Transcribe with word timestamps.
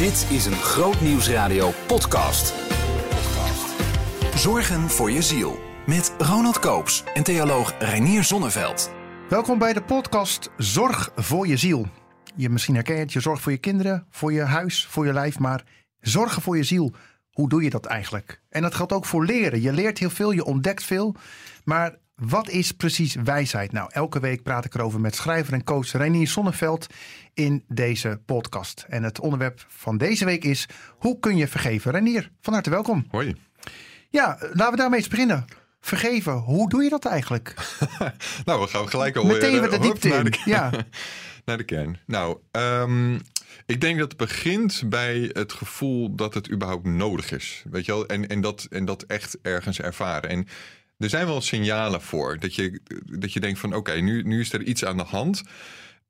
Dit 0.00 0.26
is 0.30 0.46
een 0.46 0.52
Groot 0.52 1.00
Nieuwsradio 1.00 1.72
podcast. 1.86 2.54
Zorgen 4.34 4.80
voor 4.80 5.10
je 5.10 5.22
ziel. 5.22 5.58
Met 5.86 6.14
Ronald 6.18 6.58
Koops 6.58 7.04
en 7.14 7.22
theoloog 7.22 7.74
Reinier 7.78 8.24
Zonneveld. 8.24 8.90
Welkom 9.28 9.58
bij 9.58 9.72
de 9.72 9.82
podcast 9.82 10.50
Zorg 10.56 11.12
voor 11.16 11.46
je 11.46 11.56
ziel. 11.56 11.86
Je 12.36 12.50
misschien 12.50 12.74
herken 12.74 12.96
je 12.96 13.04
je 13.08 13.20
zorgt 13.20 13.42
voor 13.42 13.52
je 13.52 13.58
kinderen, 13.58 14.06
voor 14.10 14.32
je 14.32 14.40
huis, 14.40 14.86
voor 14.86 15.06
je 15.06 15.12
lijf, 15.12 15.38
maar 15.38 15.64
zorgen 16.00 16.42
voor 16.42 16.56
je 16.56 16.64
ziel. 16.64 16.92
Hoe 17.30 17.48
doe 17.48 17.62
je 17.62 17.70
dat 17.70 17.86
eigenlijk? 17.86 18.42
En 18.48 18.62
dat 18.62 18.74
geldt 18.74 18.92
ook 18.92 19.06
voor 19.06 19.24
leren. 19.24 19.62
Je 19.62 19.72
leert 19.72 19.98
heel 19.98 20.10
veel, 20.10 20.30
je 20.30 20.44
ontdekt 20.44 20.84
veel. 20.84 21.14
Maar 21.64 21.98
wat 22.20 22.48
is 22.48 22.72
precies 22.72 23.14
wijsheid? 23.14 23.72
Nou, 23.72 23.90
elke 23.92 24.20
week 24.20 24.42
praat 24.42 24.64
ik 24.64 24.74
erover 24.74 25.00
met 25.00 25.14
schrijver 25.14 25.52
en 25.52 25.64
coach 25.64 25.92
Reinier 25.92 26.28
Sonneveld 26.28 26.86
in 27.34 27.64
deze 27.68 28.20
podcast. 28.26 28.86
En 28.88 29.02
het 29.02 29.20
onderwerp 29.20 29.64
van 29.68 29.98
deze 29.98 30.24
week 30.24 30.44
is: 30.44 30.66
hoe 30.98 31.18
kun 31.18 31.36
je 31.36 31.48
vergeven? 31.48 31.92
Reinier, 31.92 32.30
van 32.40 32.52
harte 32.52 32.70
welkom. 32.70 33.06
Hoi. 33.10 33.36
Ja, 34.10 34.38
laten 34.52 34.70
we 34.70 34.76
daarmee 34.76 34.98
eens 34.98 35.08
beginnen. 35.08 35.44
Vergeven, 35.80 36.32
hoe 36.32 36.68
doe 36.68 36.82
je 36.82 36.88
dat 36.88 37.04
eigenlijk? 37.04 37.54
nou, 38.44 38.60
we 38.60 38.66
gaan 38.66 38.88
gelijk 38.88 39.16
al 39.16 39.24
Meteen 39.24 39.60
weer 39.60 39.70
de 39.70 39.78
diepte 39.78 40.08
naar 40.08 40.24
in. 40.24 40.30
de, 40.30 40.38
Ja. 40.44 40.70
naar 41.44 41.56
de 41.56 41.64
kern. 41.64 41.98
Nou, 42.06 42.38
ehm, 42.50 43.14
ik 43.66 43.80
denk 43.80 43.98
dat 43.98 44.08
het 44.08 44.16
begint 44.16 44.82
bij 44.86 45.30
het 45.32 45.52
gevoel 45.52 46.14
dat 46.14 46.34
het 46.34 46.50
überhaupt 46.50 46.86
nodig 46.86 47.32
is. 47.32 47.64
Weet 47.70 47.86
je 47.86 47.92
wel? 47.92 48.06
En, 48.06 48.26
en, 48.26 48.40
dat, 48.40 48.66
en 48.70 48.84
dat 48.84 49.02
echt 49.02 49.38
ergens 49.42 49.80
ervaren. 49.80 50.30
En 50.30 50.46
er 51.00 51.08
zijn 51.08 51.26
wel 51.26 51.40
signalen 51.40 52.00
voor 52.00 52.38
dat 52.38 52.54
je, 52.54 52.80
dat 53.04 53.32
je 53.32 53.40
denkt 53.40 53.58
van 53.58 53.74
oké, 53.74 53.92
nu, 53.92 54.22
nu 54.22 54.40
is 54.40 54.52
er 54.52 54.62
iets 54.62 54.84
aan 54.84 54.96
de 54.96 55.02
hand. 55.02 55.42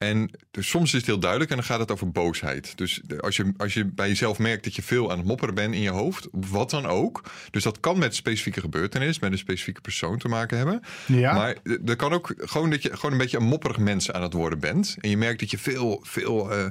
En 0.05 0.31
dus 0.51 0.69
soms 0.69 0.87
is 0.87 0.99
het 0.99 1.07
heel 1.07 1.19
duidelijk 1.19 1.51
en 1.51 1.57
dan 1.57 1.67
gaat 1.67 1.79
het 1.79 1.91
over 1.91 2.11
boosheid. 2.11 2.73
Dus 2.79 3.01
als 3.21 3.37
je, 3.37 3.53
als 3.57 3.75
je 3.75 3.85
bij 3.85 4.09
jezelf 4.09 4.39
merkt 4.39 4.65
dat 4.65 4.75
je 4.75 4.83
veel 4.83 5.11
aan 5.11 5.19
het 5.19 5.27
mopperen 5.27 5.55
bent 5.55 5.75
in 5.75 5.81
je 5.81 5.91
hoofd, 5.91 6.29
wat 6.31 6.71
dan 6.71 6.87
ook. 6.87 7.23
Dus 7.51 7.63
dat 7.63 7.81
kan 7.81 7.99
met 7.99 8.15
specifieke 8.15 8.61
gebeurtenis, 8.61 9.19
met 9.19 9.33
een 9.33 9.39
specifieke 9.39 9.81
persoon 9.81 10.19
te 10.19 10.29
maken 10.29 10.57
hebben. 10.57 10.81
Ja. 11.07 11.35
Maar 11.35 11.57
er 11.85 11.97
kan 11.97 12.13
ook 12.13 12.35
gewoon 12.37 12.71
dat 12.71 12.83
je 12.83 12.97
gewoon 12.97 13.13
een 13.13 13.19
beetje 13.19 13.37
een 13.37 13.45
mopperig 13.45 13.79
mens 13.79 14.11
aan 14.13 14.23
het 14.23 14.33
worden 14.33 14.59
bent. 14.59 14.97
En 15.01 15.11
je 15.11 15.17
merkt 15.17 15.41
dat 15.41 15.51
je 15.51 15.59
veel, 15.59 16.01
veel 16.03 16.53
eh, 16.53 16.67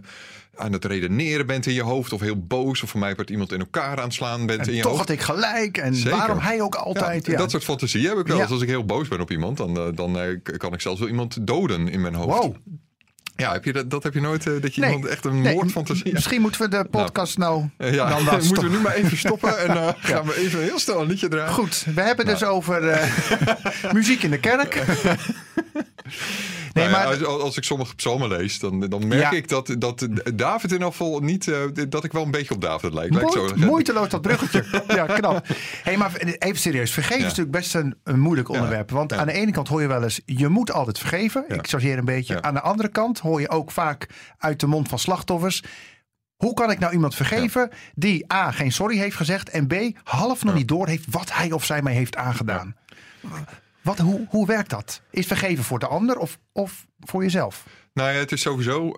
aan 0.56 0.74
het 0.74 0.86
redeneren 0.86 1.46
bent 1.46 1.66
in 1.66 1.74
je 1.74 1.84
hoofd. 1.84 2.14
Of 2.14 2.22
heel 2.22 2.46
boos. 2.46 2.84
Of 2.84 2.90
voor 2.90 3.00
mij 3.00 3.16
wordt 3.16 3.30
iemand 3.30 3.52
in 3.52 3.60
elkaar 3.60 3.98
aan 3.98 4.04
het 4.04 4.14
slaan 4.14 4.46
bent 4.46 4.68
in 4.68 4.76
je 4.76 4.82
toch 4.82 4.92
hoofd. 4.92 5.08
had 5.08 5.18
ik 5.18 5.22
gelijk. 5.22 5.78
En 5.78 5.96
Zeker. 5.96 6.18
waarom 6.18 6.40
hij 6.40 6.62
ook 6.62 6.76
altijd. 6.76 7.26
Ja, 7.26 7.32
Ja, 7.32 7.38
Dat 7.38 7.52
soort 7.52 7.64
fantasie 7.64 8.08
heb 8.08 8.18
ik 8.18 8.28
wel. 8.28 8.36
Ja. 8.36 8.42
eens. 8.42 8.52
Als 8.52 8.62
ik 8.62 8.68
heel 8.68 8.86
boos 8.86 9.08
ben 9.08 9.22
op 9.22 9.32
iemand, 9.32 9.58
dan, 9.58 9.78
eh, 9.78 9.88
dan 9.94 10.20
eh, 10.20 10.58
kan 10.58 10.74
ik 10.74 10.82
zelfs 10.82 11.00
wel 11.00 11.10
iemand 11.10 11.48
doden 11.48 11.88
in 11.88 12.02
mijn 12.02 12.14
hoofd. 12.14 12.38
Wow. 12.44 12.56
Ja, 13.40 13.52
heb 13.52 13.66
je 13.66 13.74
dat, 13.74 13.90
dat 13.90 14.04
heb 14.04 14.14
je 14.14 14.22
nooit, 14.22 14.48
eh, 14.48 14.54
dat 14.62 14.76
je 14.76 14.82
Nee. 14.82 14.90
iemand 14.92 15.10
echt 15.12 15.26
een 15.26 15.42
Nee, 15.42 15.54
moordfantasie? 15.54 16.14
Misschien 16.14 16.42
moeten 16.42 16.62
we 16.62 16.68
de 16.68 16.86
podcast 16.92 17.38
nou, 17.38 17.64
Ja, 17.78 18.10
dan 18.10 18.24
laten 18.30 18.46
moeten 18.48 18.64
we 18.64 18.70
nu 18.76 18.82
maar 18.82 18.94
even 18.94 19.18
stoppen 19.18 19.60
en 19.60 19.70
eh, 19.70 19.88
gaan 20.12 20.26
we 20.26 20.36
even 20.38 20.62
heel 20.62 20.80
snel 20.80 21.02
een 21.02 21.08
liedje 21.08 21.28
draaien. 21.28 21.54
Goed, 21.54 21.86
we 21.96 22.02
hebben 22.02 22.26
dus 22.26 22.40
Nou. 22.40 22.54
over 22.54 22.88
eh, 22.90 23.12
muziek 23.94 24.24
in 24.24 24.30
de 24.32 24.40
kerk. 24.40 24.84
Nee, 26.74 26.90
Nou 26.90 26.90
maar 26.92 27.26
als, 27.26 27.42
als 27.42 27.58
ik 27.58 27.64
sommige 27.64 27.96
psalmen 27.96 28.28
lees, 28.30 28.60
dan, 28.60 28.80
dan 28.80 29.08
merk 29.08 29.22
Ja. 29.22 29.32
ik 29.32 29.48
dat, 29.48 29.76
dat 29.78 30.08
David 30.34 30.72
in 30.72 30.78
ieder 30.78 30.92
geval 30.92 31.20
niet, 31.20 31.48
eh, 31.48 31.58
dat 31.90 32.04
ik 32.04 32.12
wel 32.12 32.24
een 32.24 32.32
beetje 32.32 32.54
op 32.54 32.62
David 32.62 32.94
lijk. 32.94 33.16
Ik 33.16 33.32
zo 33.32 33.50
moeiteloos 33.56 34.10
dat 34.10 34.22
bruggetje. 34.22 34.84
ja, 34.88 35.06
knap. 35.06 35.46
Hey, 35.84 35.98
maar 35.98 36.16
even 36.16 36.60
serieus. 36.60 36.92
Vergeven 36.92 37.18
is 37.18 37.24
natuurlijk 37.24 37.52
best 37.52 37.76
een, 37.76 37.96
een 38.04 38.20
moeilijk 38.20 38.50
onderwerp. 38.50 38.92
Want 38.92 39.14
aan 39.14 39.28
de 39.28 39.34
ene 39.34 39.52
kant 39.52 39.68
hoor 39.68 39.82
je 39.82 39.88
wel 39.88 40.04
eens, 40.04 40.22
je 40.26 40.48
moet 40.48 40.72
altijd 40.72 41.00
vergeven. 41.00 41.46
Ik 41.48 41.68
chargeer 41.68 41.98
een 41.98 42.06
beetje. 42.06 42.42
Aan 42.42 42.54
de 42.54 42.62
andere 42.62 42.90
kant 42.90 43.20
hoor 43.20 43.42
je 43.42 43.50
ook 43.50 43.72
vaak 43.72 44.10
uit 44.38 44.60
de 44.60 44.68
mond 44.68 44.88
van 44.90 45.00
slachtoffers... 45.00 45.64
Hoe 46.36 46.54
kan 46.54 46.72
ik 46.72 46.80
nou 46.80 46.94
iemand 46.94 47.16
vergeven 47.16 47.70
die 47.96 48.34
A. 48.34 48.52
geen 48.52 48.72
sorry 48.72 48.98
heeft 48.98 49.16
gezegd... 49.16 49.50
en 49.50 49.68
B. 49.68 49.74
half 50.04 50.44
nog 50.44 50.54
niet 50.54 50.68
door 50.68 50.88
heeft 50.88 51.06
wat 51.10 51.34
hij 51.34 51.52
of 51.52 51.66
zij 51.66 51.82
mij 51.82 51.94
heeft 51.94 52.16
aangedaan? 52.16 52.76
Wat, 53.82 53.98
hoe, 53.98 54.26
hoe 54.30 54.48
werkt 54.48 54.70
dat? 54.70 55.02
Is 55.12 55.28
vergeven 55.28 55.64
voor 55.64 55.80
de 55.80 55.88
ander 55.88 56.18
of, 56.18 56.40
of 56.52 56.88
voor 57.00 57.24
jezelf? 57.24 57.66
Nou 57.94 58.12
ja, 58.12 58.18
het 58.18 58.32
is 58.32 58.42
sowieso. 58.42 58.94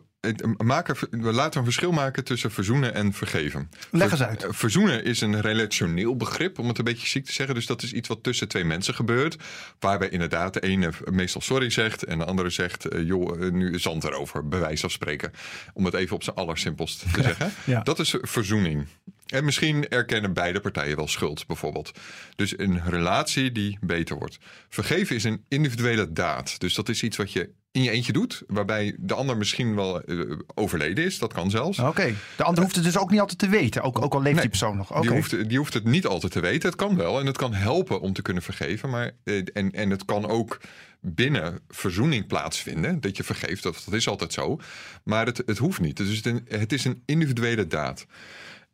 Maken, 0.58 0.96
we 1.10 1.32
laten 1.32 1.60
een 1.60 1.66
verschil 1.66 1.92
maken 1.92 2.24
tussen 2.24 2.52
verzoenen 2.52 2.94
en 2.94 3.14
vergeven. 3.14 3.70
Leg 3.92 4.12
eens 4.12 4.24
uit. 4.24 4.46
Verzoenen 4.50 5.04
is 5.04 5.22
een 5.22 5.42
relationeel 5.42 6.18
begrip, 6.18 6.60
om 6.60 6.68
het 6.68 6.78
een 6.78 6.84
beetje 6.84 7.08
ziek 7.08 7.26
te 7.26 7.32
zeggen. 7.32 7.56
Dus 7.56 7.66
dat 7.66 7.84
is 7.84 7.94
iets 7.94 8.08
wat 8.08 8.24
tussen 8.24 8.48
twee 8.48 8.64
mensen 8.64 8.94
gebeurt. 8.94 9.38
Waarbij 9.80 10.10
inderdaad 10.10 10.54
de 10.54 10.60
ene 10.60 10.92
meestal 11.12 11.42
sorry 11.42 11.70
zegt 11.70 12.04
en 12.04 12.18
de 12.18 12.26
andere 12.26 12.50
zegt: 12.50 12.86
eh, 12.86 13.06
joh, 13.08 13.46
eh, 13.46 13.52
nu 13.52 13.74
is 13.74 13.82
zand 13.82 14.04
erover, 14.04 14.48
bij 14.48 14.60
wijze 14.60 14.82
van 14.82 14.90
spreken. 14.90 15.32
Om 15.74 15.86
het 15.86 15.94
even 15.94 16.16
op 16.16 16.24
zijn 16.24 16.36
allersimpelst 16.36 17.00
te 17.00 17.22
zeggen. 17.22 17.52
Ja. 17.64 17.82
Dat 17.82 18.00
is 18.00 18.16
verzoening. 18.22 18.88
En 19.32 19.46
misschien 19.46 19.88
erkennen 19.88 20.34
beide 20.34 20.60
partijen 20.60 20.96
wel 20.96 21.08
schuld, 21.08 21.48
bijvoorbeeld. 21.48 21.92
Dus 22.36 22.58
een 22.60 22.82
relatie 22.90 23.52
die 23.52 23.78
beter 23.82 24.18
wordt. 24.18 24.38
Vergeven 24.70 25.16
is 25.16 25.24
een 25.24 25.46
individuele 25.48 26.12
daad. 26.12 26.60
Dus 26.60 26.74
dat 26.74 26.90
is 26.90 27.04
iets 27.04 27.18
wat 27.18 27.32
je 27.32 27.50
in 27.72 27.84
je 27.84 27.90
eentje 27.92 28.12
doet, 28.14 28.44
waarbij 28.48 28.96
de 29.00 29.14
ander 29.14 29.38
misschien 29.38 29.76
wel 29.76 30.02
eh, 30.02 30.20
overleden 30.56 31.06
is. 31.06 31.20
Dat 31.20 31.34
kan 31.34 31.50
zelfs. 31.50 31.80
Oké. 31.80 32.14
De 32.38 32.44
ander 32.44 32.64
hoeft 32.64 32.76
het 32.76 32.84
dus 32.84 32.98
ook 32.98 33.12
niet 33.12 33.20
altijd 33.20 33.40
te 33.40 33.50
weten. 33.50 33.82
Ook, 33.82 34.02
ook 34.02 34.14
al 34.14 34.20
leeft 34.22 34.32
Nee, 34.34 34.42
die 34.42 34.50
persoon 34.50 34.78
nog. 34.78 35.02
Die, 35.02 35.10
hoeft, 35.12 35.50
die 35.50 35.58
hoeft 35.58 35.74
het 35.74 35.84
niet 35.84 36.06
altijd 36.06 36.32
te 36.32 36.40
weten. 36.40 36.70
Het 36.70 36.78
kan 36.78 36.96
wel 36.96 37.20
en 37.20 37.26
het 37.26 37.38
kan 37.38 37.54
helpen 37.54 38.02
om 38.02 38.14
te 38.14 38.22
kunnen 38.22 38.44
vergeven. 38.44 38.90
Maar, 38.90 39.12
eh, 39.24 39.42
en, 39.54 39.72
en 39.72 39.90
het 39.90 40.06
kan 40.06 40.28
ook 40.28 40.60
binnen 41.02 41.60
verzoening 41.68 42.28
plaatsvinden. 42.28 43.00
Dat 43.02 43.18
je 43.18 43.24
vergeeft, 43.24 43.64
dat, 43.64 43.82
dat 43.86 43.94
is 43.94 44.08
altijd 44.08 44.34
zo. 44.34 44.60
Maar 45.04 45.26
het, 45.26 45.44
het 45.46 45.58
hoeft 45.58 45.80
niet. 45.80 45.98
Dus 45.98 46.08
het, 46.18 46.26
is 46.26 46.32
een- 46.32 46.46
het 46.60 46.74
is 46.74 46.86
een 46.86 47.04
individuele 47.06 47.68
daad. 47.68 48.06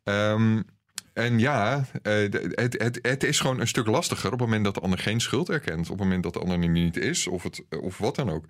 Ehm, 0.08 0.62
en 1.12 1.38
ja, 1.38 1.86
eh, 2.02 2.12
het, 2.54 2.82
het, 2.82 2.98
het 3.02 3.24
is 3.24 3.40
gewoon 3.40 3.60
een 3.60 3.68
stuk 3.68 3.86
lastiger 3.86 4.32
op 4.32 4.38
het 4.38 4.40
moment 4.40 4.64
dat 4.64 4.74
de 4.74 4.80
ander 4.80 4.98
geen 4.98 5.20
schuld 5.20 5.48
erkent. 5.48 5.90
Op 5.90 5.98
het 5.98 5.98
moment 5.98 6.22
dat 6.22 6.32
de 6.32 6.38
ander 6.38 6.60
er 6.60 6.68
niet 6.68 6.96
is, 6.96 7.26
of, 7.26 7.42
het, 7.42 7.62
of 7.80 7.98
wat 7.98 8.16
dan 8.16 8.30
ook. 8.30 8.44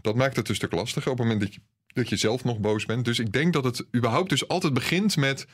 Dat 0.00 0.14
maakt 0.14 0.36
het 0.36 0.48
een 0.48 0.54
stuk 0.54 0.72
lastiger 0.72 1.10
op 1.10 1.18
het 1.18 1.26
moment 1.26 1.44
dat 1.44 1.54
je, 1.54 1.60
dat 1.86 2.08
je 2.08 2.16
zelf 2.16 2.44
nog 2.44 2.58
boos 2.58 2.86
bent. 2.86 3.04
Dus 3.04 3.18
ik 3.18 3.32
denk 3.32 3.52
dat 3.52 3.64
het 3.64 3.86
überhaupt 3.96 4.28
dus 4.28 4.48
altijd 4.48 4.74
begint 4.74 5.16
met 5.16 5.46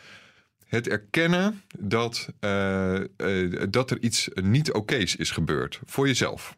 het 0.67 0.89
erkennen 0.89 1.63
dat, 1.79 2.29
eh, 2.41 2.97
eh, 2.97 3.63
dat 3.71 3.91
er 3.91 4.03
iets 4.03 4.29
niet 4.35 4.73
oké's 4.73 5.17
is 5.17 5.31
gebeurd 5.31 5.81
voor 5.85 6.07
jezelf. 6.07 6.57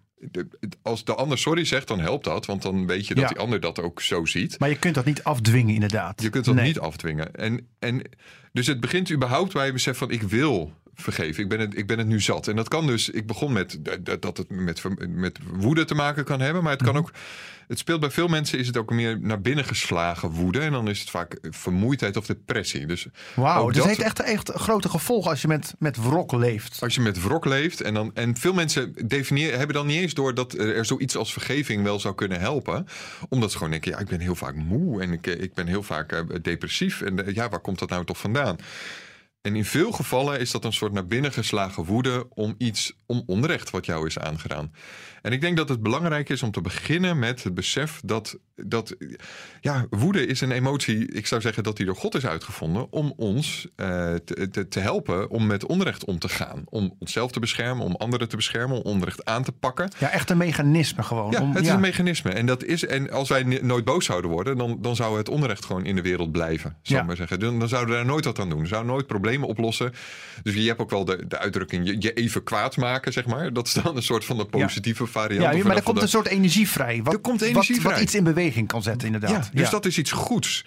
Als 0.83 1.05
de 1.05 1.15
ander 1.15 1.39
sorry 1.39 1.65
zegt, 1.65 1.89
dan 1.89 2.01
helpt 2.01 2.25
dat, 2.25 2.47
want 2.47 2.63
dan 2.63 2.87
weet 2.87 3.07
je 3.07 3.15
dat 3.15 3.23
Ja. 3.23 3.29
die 3.29 3.39
ander 3.39 3.61
dat 3.61 3.79
ook 3.81 4.01
zo 4.01 4.25
ziet. 4.25 4.59
Maar 4.59 4.69
je 4.69 4.79
kunt 4.79 4.95
dat 4.95 5.05
niet 5.05 5.25
afdwingen, 5.25 5.75
inderdaad. 5.75 6.23
Je 6.23 6.29
kunt 6.31 6.45
dat 6.45 6.55
Nee. 6.55 6.67
niet 6.67 6.79
afdwingen. 6.79 7.35
En, 7.35 7.67
en, 7.79 8.03
dus 8.53 8.67
het 8.67 8.81
begint 8.81 9.11
überhaupt 9.13 9.53
bij 9.53 9.65
het 9.65 9.73
besef 9.73 9.99
van 9.99 10.11
ik 10.11 10.23
wil 10.23 10.73
vergeven. 10.95 11.43
Ik 11.43 11.49
ben, 11.49 11.61
het, 11.61 11.77
ik 11.79 11.87
ben 11.87 11.99
het 11.99 12.07
nu 12.07 12.21
zat. 12.21 12.49
En 12.49 12.57
dat 12.57 12.69
kan 12.69 12.87
dus, 12.87 13.11
ik 13.11 13.27
begon 13.27 13.53
met 13.53 13.79
dat, 14.21 14.37
het 14.37 14.51
met, 14.51 14.83
met 15.09 15.39
woede 15.53 15.85
te 15.85 15.95
maken 15.95 16.25
kan 16.25 16.41
hebben. 16.41 16.63
Maar 16.63 16.73
het 16.73 16.81
Mhm. 16.81 16.91
kan 16.91 17.01
ook, 17.01 17.11
het 17.69 17.79
speelt 17.79 18.01
bij 18.01 18.11
veel 18.11 18.29
mensen 18.29 18.59
is 18.59 18.67
het 18.67 18.77
ook 18.77 18.91
meer 18.91 19.21
naar 19.21 19.41
binnen 19.41 19.65
geslagen 19.65 20.31
woede. 20.31 20.61
En 20.61 20.73
dan 20.73 20.89
is 20.89 21.01
het 21.01 21.11
vaak 21.11 21.39
vermoeidheid 21.43 22.17
of 22.17 22.27
depressie. 22.27 22.87
Dus 22.87 23.07
Wauw, 23.35 23.67
dus 23.67 23.77
dat- 23.77 23.87
het 23.87 23.97
heeft 23.97 24.09
echt, 24.09 24.21
echt 24.21 24.51
grote 24.51 24.89
gevolgen 24.89 25.31
als 25.31 25.43
je 25.43 25.49
met, 25.49 25.75
met 25.79 25.97
wrok 25.97 26.33
leeft. 26.33 26.79
Als 26.83 26.95
je 26.95 27.01
met 27.01 27.23
wrok 27.23 27.45
leeft 27.45 27.81
en, 27.81 27.95
dan, 27.95 28.11
en 28.15 28.37
veel 28.37 28.53
mensen 28.55 28.93
definiëren, 29.09 29.59
hebben 29.59 29.77
dan 29.77 29.87
niet 29.87 30.01
eens 30.01 30.15
door 30.15 30.35
dat 30.35 30.53
er 30.53 30.85
zoiets 30.85 31.17
als 31.17 31.33
vergeving 31.33 31.83
wel 31.83 32.01
zou 32.01 32.15
kunnen 32.15 32.41
helpen. 32.41 32.87
Omdat 33.29 33.51
ze 33.51 33.57
gewoon 33.57 33.73
denken, 33.73 33.91
ja, 33.91 33.99
ik 33.99 34.09
ben 34.09 34.21
heel 34.21 34.35
vaak 34.35 34.55
moe 34.55 35.03
en 35.03 35.13
ik, 35.13 35.27
ik 35.27 35.55
ben 35.55 35.67
heel 35.67 35.83
vaak 35.83 36.13
eh, 36.13 36.21
depressief. 36.43 37.01
En 37.01 37.27
eh, 37.27 37.35
ja, 37.35 37.49
waar 37.49 37.61
komt 37.61 37.79
dat 37.79 37.89
nou 37.89 38.05
toch 38.05 38.19
vandaan? 38.19 38.57
En 39.43 39.57
in 39.57 39.65
veel 39.65 39.93
gevallen 39.93 40.41
is 40.41 40.51
dat 40.51 40.65
een 40.65 40.73
soort 40.73 40.93
naar 40.93 41.07
binnen 41.07 41.33
geslagen 41.33 41.85
woede 41.85 42.27
om 42.29 42.55
iets, 42.59 42.93
om 43.07 43.23
onrecht 43.27 43.71
wat 43.71 43.87
jou 43.87 44.07
is 44.07 44.19
aangedaan. 44.19 44.73
En 45.23 45.33
ik 45.33 45.41
denk 45.41 45.57
dat 45.57 45.69
het 45.69 45.83
belangrijk 45.83 46.29
is 46.29 46.43
om 46.43 46.51
te 46.51 46.61
beginnen 46.61 47.19
met 47.19 47.43
het 47.43 47.55
besef 47.55 48.01
dat, 48.05 48.39
dat 48.57 48.97
ja, 49.61 49.87
woede 49.91 50.27
is 50.27 50.41
een 50.41 50.51
emotie, 50.51 51.13
ik 51.13 51.27
zou 51.27 51.41
zeggen 51.41 51.63
dat 51.63 51.77
die 51.77 51.87
door 51.87 51.97
God 51.97 52.15
is 52.15 52.27
uitgevonden 52.27 52.93
om 52.93 53.13
ons 53.17 53.69
eh, 53.77 54.15
te, 54.15 54.69
te, 54.69 54.81
helpen 54.81 55.31
om 55.31 55.47
met 55.47 55.67
onrecht 55.67 56.05
om 56.05 56.19
te 56.19 56.29
gaan. 56.29 56.63
Om 56.65 56.97
onszelf 56.99 57.33
te 57.33 57.41
beschermen, 57.41 57.85
om 57.85 57.97
anderen 57.97 58.29
te 58.29 58.37
beschermen, 58.37 58.77
om 58.77 58.83
onrecht 58.83 59.25
aan 59.25 59.43
te 59.43 59.53
pakken. 59.53 59.91
Ja, 59.99 60.11
echt 60.11 60.31
een 60.31 60.37
mechanisme 60.37 61.03
gewoon. 61.03 61.31
Ja, 61.31 61.41
om, 61.41 61.55
het 61.55 61.65
is 61.65 61.71
een 61.71 61.81
mechanisme. 61.81 62.31
En, 62.31 62.47
dat 62.47 62.65
is, 62.65 62.87
en 62.87 63.11
als 63.11 63.29
wij 63.29 63.43
nooit 63.43 63.85
boos 63.85 64.05
zouden 64.05 64.31
worden, 64.31 64.57
dan, 64.57 64.79
dan 64.81 64.97
zou 64.97 65.19
het 65.19 65.29
onrecht 65.29 65.65
gewoon 65.65 65.85
in 65.85 65.97
de 65.97 66.03
wereld 66.03 66.33
blijven. 66.33 66.77
Ja. 66.83 67.01
ik 67.01 67.07
maar 67.07 67.17
zeggen. 67.17 67.41
Dan, 67.41 67.59
dan 67.59 67.69
zouden 67.69 67.91
we 67.91 67.97
daar 67.97 68.11
nooit 68.11 68.25
wat 68.25 68.39
aan 68.39 68.49
doen. 68.49 68.61
We 68.61 68.67
zouden 68.67 68.93
nooit 68.93 69.07
problemen 69.07 69.49
oplossen. 69.49 69.93
Dus 70.43 70.55
je 70.55 70.67
hebt 70.67 70.81
ook 70.81 70.91
wel 70.91 71.05
de, 71.05 71.27
de 71.27 71.39
uitdrukking 71.39 71.87
je, 71.87 71.97
je 71.99 72.13
even 72.13 72.43
kwaad 72.43 72.77
maken, 72.77 73.13
zeg 73.13 73.27
maar. 73.27 73.53
Dat 73.53 73.67
is 73.67 73.73
dan 73.73 73.97
een 73.97 74.03
soort 74.03 74.25
van 74.25 74.37
de 74.37 74.45
positieve 74.45 75.07
variant. 75.13 75.57
Ja, 75.57 75.65
maar 75.65 75.77
er 75.77 75.83
komt 75.83 76.03
een 76.03 76.09
soort 76.09 76.27
energie 76.27 76.69
vrij. 76.69 77.03
Wat, 77.03 77.13
Er 77.15 77.21
komt 77.21 77.43
energie 77.43 77.81
wat, 77.83 77.93
wat 77.93 78.01
iets 78.03 78.15
in 78.15 78.25
beweging 78.25 78.69
kan 78.69 78.83
zetten, 78.83 79.07
inderdaad. 79.07 79.51
ja, 79.53 79.61
dus 79.61 79.71
dat 79.71 79.87
is 79.87 79.99
iets 79.99 80.11
goeds. 80.13 80.65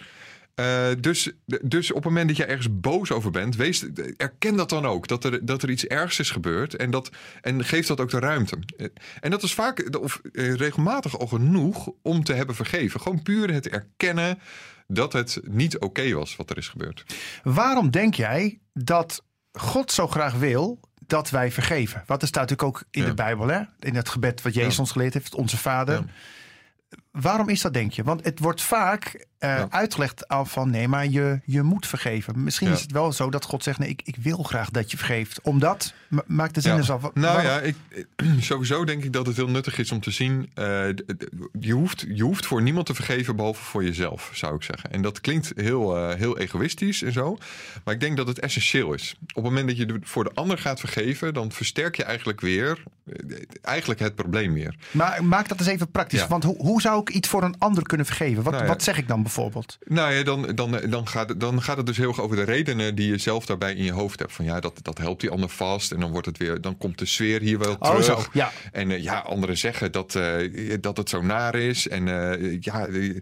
Eh, 0.56 0.88
dus, 1.00 1.32
dus 1.62 1.90
op 1.90 1.96
het 1.96 2.06
moment 2.06 2.28
dat 2.28 2.38
je 2.38 2.46
ergens 2.46 2.80
boos 2.80 3.12
over 3.12 3.32
bent, 3.32 3.56
wees, 3.56 3.86
erken 4.18 4.56
dat 4.56 4.70
dan 4.70 4.86
ook. 4.86 5.08
Dat 5.08 5.24
er, 5.24 5.46
dat 5.46 5.64
er 5.64 5.70
iets 5.70 5.86
ergs 5.86 6.20
is 6.20 6.32
gebeurd. 6.32 6.76
En, 6.76 6.92
dat, 6.92 7.10
en 7.42 7.66
geef 7.66 7.86
dat 7.86 8.00
ook 8.00 8.10
de 8.10 8.20
ruimte. 8.20 8.58
Eh, 8.78 8.88
En 9.20 9.32
dat 9.32 9.44
is 9.44 9.54
vaak 9.54 9.98
of 10.02 10.22
eh, 10.32 10.54
regelmatig 10.54 11.20
al 11.20 11.28
genoeg 11.28 11.90
om 12.02 12.24
te 12.24 12.34
hebben 12.34 12.56
vergeven. 12.56 13.02
Gewoon 13.02 13.22
puur 13.22 13.54
het 13.54 13.70
erkennen 13.70 14.40
dat 14.88 15.14
het 15.14 15.40
niet 15.44 15.80
oké 15.80 16.14
was 16.14 16.36
wat 16.36 16.50
er 16.50 16.58
is 16.58 16.68
gebeurd. 16.68 17.06
Waarom 17.44 17.92
denk 17.92 18.14
jij 18.14 18.60
dat 18.74 19.24
God 19.52 19.92
zo 19.92 20.08
graag 20.08 20.34
wil 20.34 20.80
dat 21.08 21.30
wij 21.30 21.52
vergeven? 21.52 22.04
Want 22.06 22.22
er 22.22 22.28
staat 22.28 22.50
natuurlijk 22.50 22.78
ook 22.78 22.84
in 22.92 23.02
Ja. 23.02 23.08
de 23.08 23.14
Bijbel, 23.14 23.48
hè? 23.48 23.62
in 23.80 23.96
het 23.96 24.10
gebed 24.10 24.42
wat 24.42 24.54
Jezus 24.54 24.74
Ja. 24.74 24.80
ons 24.80 24.92
geleerd 24.92 25.14
heeft, 25.14 25.36
onze 25.36 25.58
Vader. 25.58 26.04
Waarom 27.22 27.50
is 27.50 27.62
dat, 27.62 27.74
denk 27.74 27.92
je? 27.92 28.04
Want 28.04 28.24
het 28.24 28.40
wordt 28.40 28.62
vaak 28.62 29.26
eh, 29.38 29.50
Ja. 29.50 29.68
uitgelegd 29.70 30.28
al 30.28 30.46
van 30.46 30.70
nee, 30.70 30.88
maar 30.88 31.08
je, 31.08 31.40
je 31.46 31.62
moet 31.62 31.88
vergeven. 31.88 32.44
Misschien 32.44 32.68
Ja. 32.68 32.74
is 32.74 32.82
het 32.82 32.92
wel 32.92 33.12
zo 33.14 33.30
dat 33.30 33.44
God 33.46 33.64
zegt: 33.64 33.80
nee, 33.80 33.90
ik, 33.90 34.02
ik 34.04 34.16
wil 34.22 34.44
graag 34.44 34.70
dat 34.70 34.92
je 34.92 34.98
vergeeft. 34.98 35.42
Omdat, 35.42 35.94
ma- 36.10 36.24
maakt 36.28 36.54
de 36.56 36.62
zin 36.62 36.72
Ja. 36.72 36.78
dus. 36.78 36.88
Wa- 36.88 36.98
Nou 36.98 37.12
waarom- 37.14 37.44
ja, 37.44 37.60
ik, 37.60 37.76
sowieso 38.40 38.84
denk 38.86 39.04
ik 39.04 39.14
dat 39.14 39.26
het 39.26 39.36
heel 39.36 39.50
nuttig 39.50 39.78
is 39.78 39.92
om 39.92 40.00
te 40.00 40.12
zien. 40.12 40.50
eh, 40.54 40.64
je, 41.60 41.74
hoeft, 41.74 42.06
je 42.10 42.24
hoeft 42.24 42.46
voor 42.46 42.62
niemand 42.62 42.86
te 42.86 42.94
vergeven 42.94 43.36
behalve 43.36 43.64
voor 43.64 43.84
jezelf, 43.84 44.32
zou 44.34 44.56
ik 44.56 44.64
zeggen. 44.64 44.92
En 44.92 45.02
dat 45.02 45.22
klinkt 45.22 45.52
heel, 45.56 45.98
eh, 45.98 46.16
heel 46.16 46.38
egoïstisch 46.38 47.02
en 47.04 47.12
zo. 47.12 47.38
Maar 47.84 47.94
ik 47.94 48.00
denk 48.00 48.18
dat 48.18 48.28
het 48.28 48.40
essentieel 48.40 48.94
is. 48.94 49.16
Op 49.22 49.36
het 49.36 49.44
moment 49.44 49.68
dat 49.68 49.78
je 49.78 50.00
voor 50.02 50.24
de 50.24 50.32
ander 50.34 50.58
gaat 50.58 50.80
vergeven, 50.80 51.34
dan 51.34 51.52
versterk 51.52 51.96
je 51.96 52.04
eigenlijk 52.04 52.42
weer 52.42 52.84
eigenlijk 53.62 54.00
het 54.00 54.16
probleem 54.16 54.54
weer. 54.54 54.76
Maar 54.92 55.24
maak 55.24 55.48
dat 55.48 55.60
eens 55.60 55.68
even 55.68 55.92
praktisch. 55.92 56.28
Want 56.28 56.44
hoe, 56.44 56.58
hoe 56.58 56.82
zou 56.82 57.00
iets 57.10 57.28
voor 57.28 57.44
een 57.44 57.56
ander 57.58 57.84
kunnen 57.84 58.06
vergeven? 58.06 58.44
Wat, 58.44 58.52
Nou 58.54 58.66
ja. 58.66 58.70
wat 58.72 58.84
zeg 58.84 58.98
ik 58.98 59.08
dan 59.08 59.22
bijvoorbeeld? 59.24 59.78
Nou 59.86 60.14
ja, 60.14 60.24
dan, 60.24 60.52
dan, 60.56 60.80
dan, 60.90 61.08
gaat, 61.08 61.30
het- 61.30 61.40
dan 61.40 61.62
gaat 61.62 61.78
het 61.78 61.86
dus 61.86 61.98
heel 61.98 62.08
erg 62.08 62.22
over 62.22 62.36
de 62.36 62.44
redenen 62.44 62.96
die 62.96 63.08
je 63.08 63.18
zelf 63.18 63.46
daarbij 63.46 63.74
in 63.74 63.84
je 63.84 63.92
hoofd 63.92 64.20
hebt. 64.20 64.34
Van 64.34 64.46
ja, 64.46 64.60
dat, 64.60 64.80
dat 64.82 64.98
helpt 64.98 65.22
die 65.22 65.30
ander 65.30 65.50
vast. 65.50 65.92
En 65.92 66.00
dan 66.00 66.12
wordt 66.12 66.26
het 66.28 66.38
weer, 66.38 66.62
dan 66.62 66.78
komt 66.78 66.98
de 67.00 67.06
sfeer 67.06 67.42
hier 67.42 67.60
wel 67.60 67.76
Oh, 67.80 67.90
terug. 67.90 68.04
zo, 68.06 68.24
ja. 68.34 68.52
En 68.72 68.92
eh, 68.92 69.04
ja, 69.04 69.20
anderen 69.20 69.58
zeggen 69.58 69.92
dat, 69.92 70.16
eh, 70.16 70.34
dat 70.82 70.98
het 70.98 71.10
zo 71.10 71.22
naar 71.22 71.56
is. 71.56 71.88
En 71.88 72.08
eh, 72.08 72.58
ja, 72.62 72.88
die, 72.88 73.20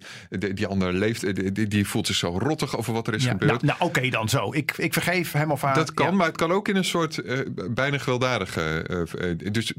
die, 0.53 0.67
ander 0.67 0.93
leeft, 0.93 1.35
die, 1.55 1.67
die 1.67 1.87
voelt 1.87 2.07
zich 2.07 2.15
zo 2.15 2.37
rottig 2.39 2.77
over 2.77 2.93
wat 2.93 3.07
er 3.07 3.13
is 3.13 3.23
Ja, 3.23 3.29
gebeurd. 3.31 3.51
nou, 3.61 3.65
nou 3.65 3.89
oké 3.89 4.09
dan 4.09 4.29
zo. 4.29 4.53
Ik, 4.53 4.73
ik 4.77 4.93
vergeef 4.93 5.31
hem 5.31 5.51
of 5.51 5.61
haar. 5.61 5.75
Dat 5.75 5.93
kan, 5.93 6.05
Ja. 6.05 6.11
maar 6.11 6.27
het 6.27 6.37
kan 6.37 6.51
ook 6.51 6.67
in 6.67 6.75
een 6.75 6.83
soort 6.85 7.21
bijna 7.71 7.97
gewelddadige. 7.97 8.85
dus 9.51 9.73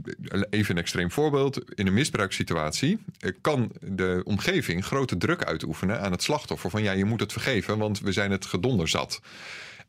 even 0.50 0.74
een 0.76 0.80
extreem 0.80 1.10
voorbeeld. 1.10 1.60
In 1.74 1.86
een 1.86 1.94
misbruikssituatie 1.94 2.98
kan 3.40 3.70
de 3.96 4.20
omgeving 4.24 4.84
grote 4.84 5.16
druk 5.16 5.44
uitoefenen 5.44 6.00
aan 6.00 6.12
het 6.12 6.22
slachtoffer. 6.22 6.70
Van 6.70 6.82
ja, 6.82 6.92
je 6.92 7.04
moet 7.04 7.20
het 7.20 7.32
vergeven, 7.32 7.78
want 7.78 8.00
we 8.00 8.12
zijn 8.12 8.30
het 8.30 8.46
gedonder 8.46 8.88
zat. 8.88 9.20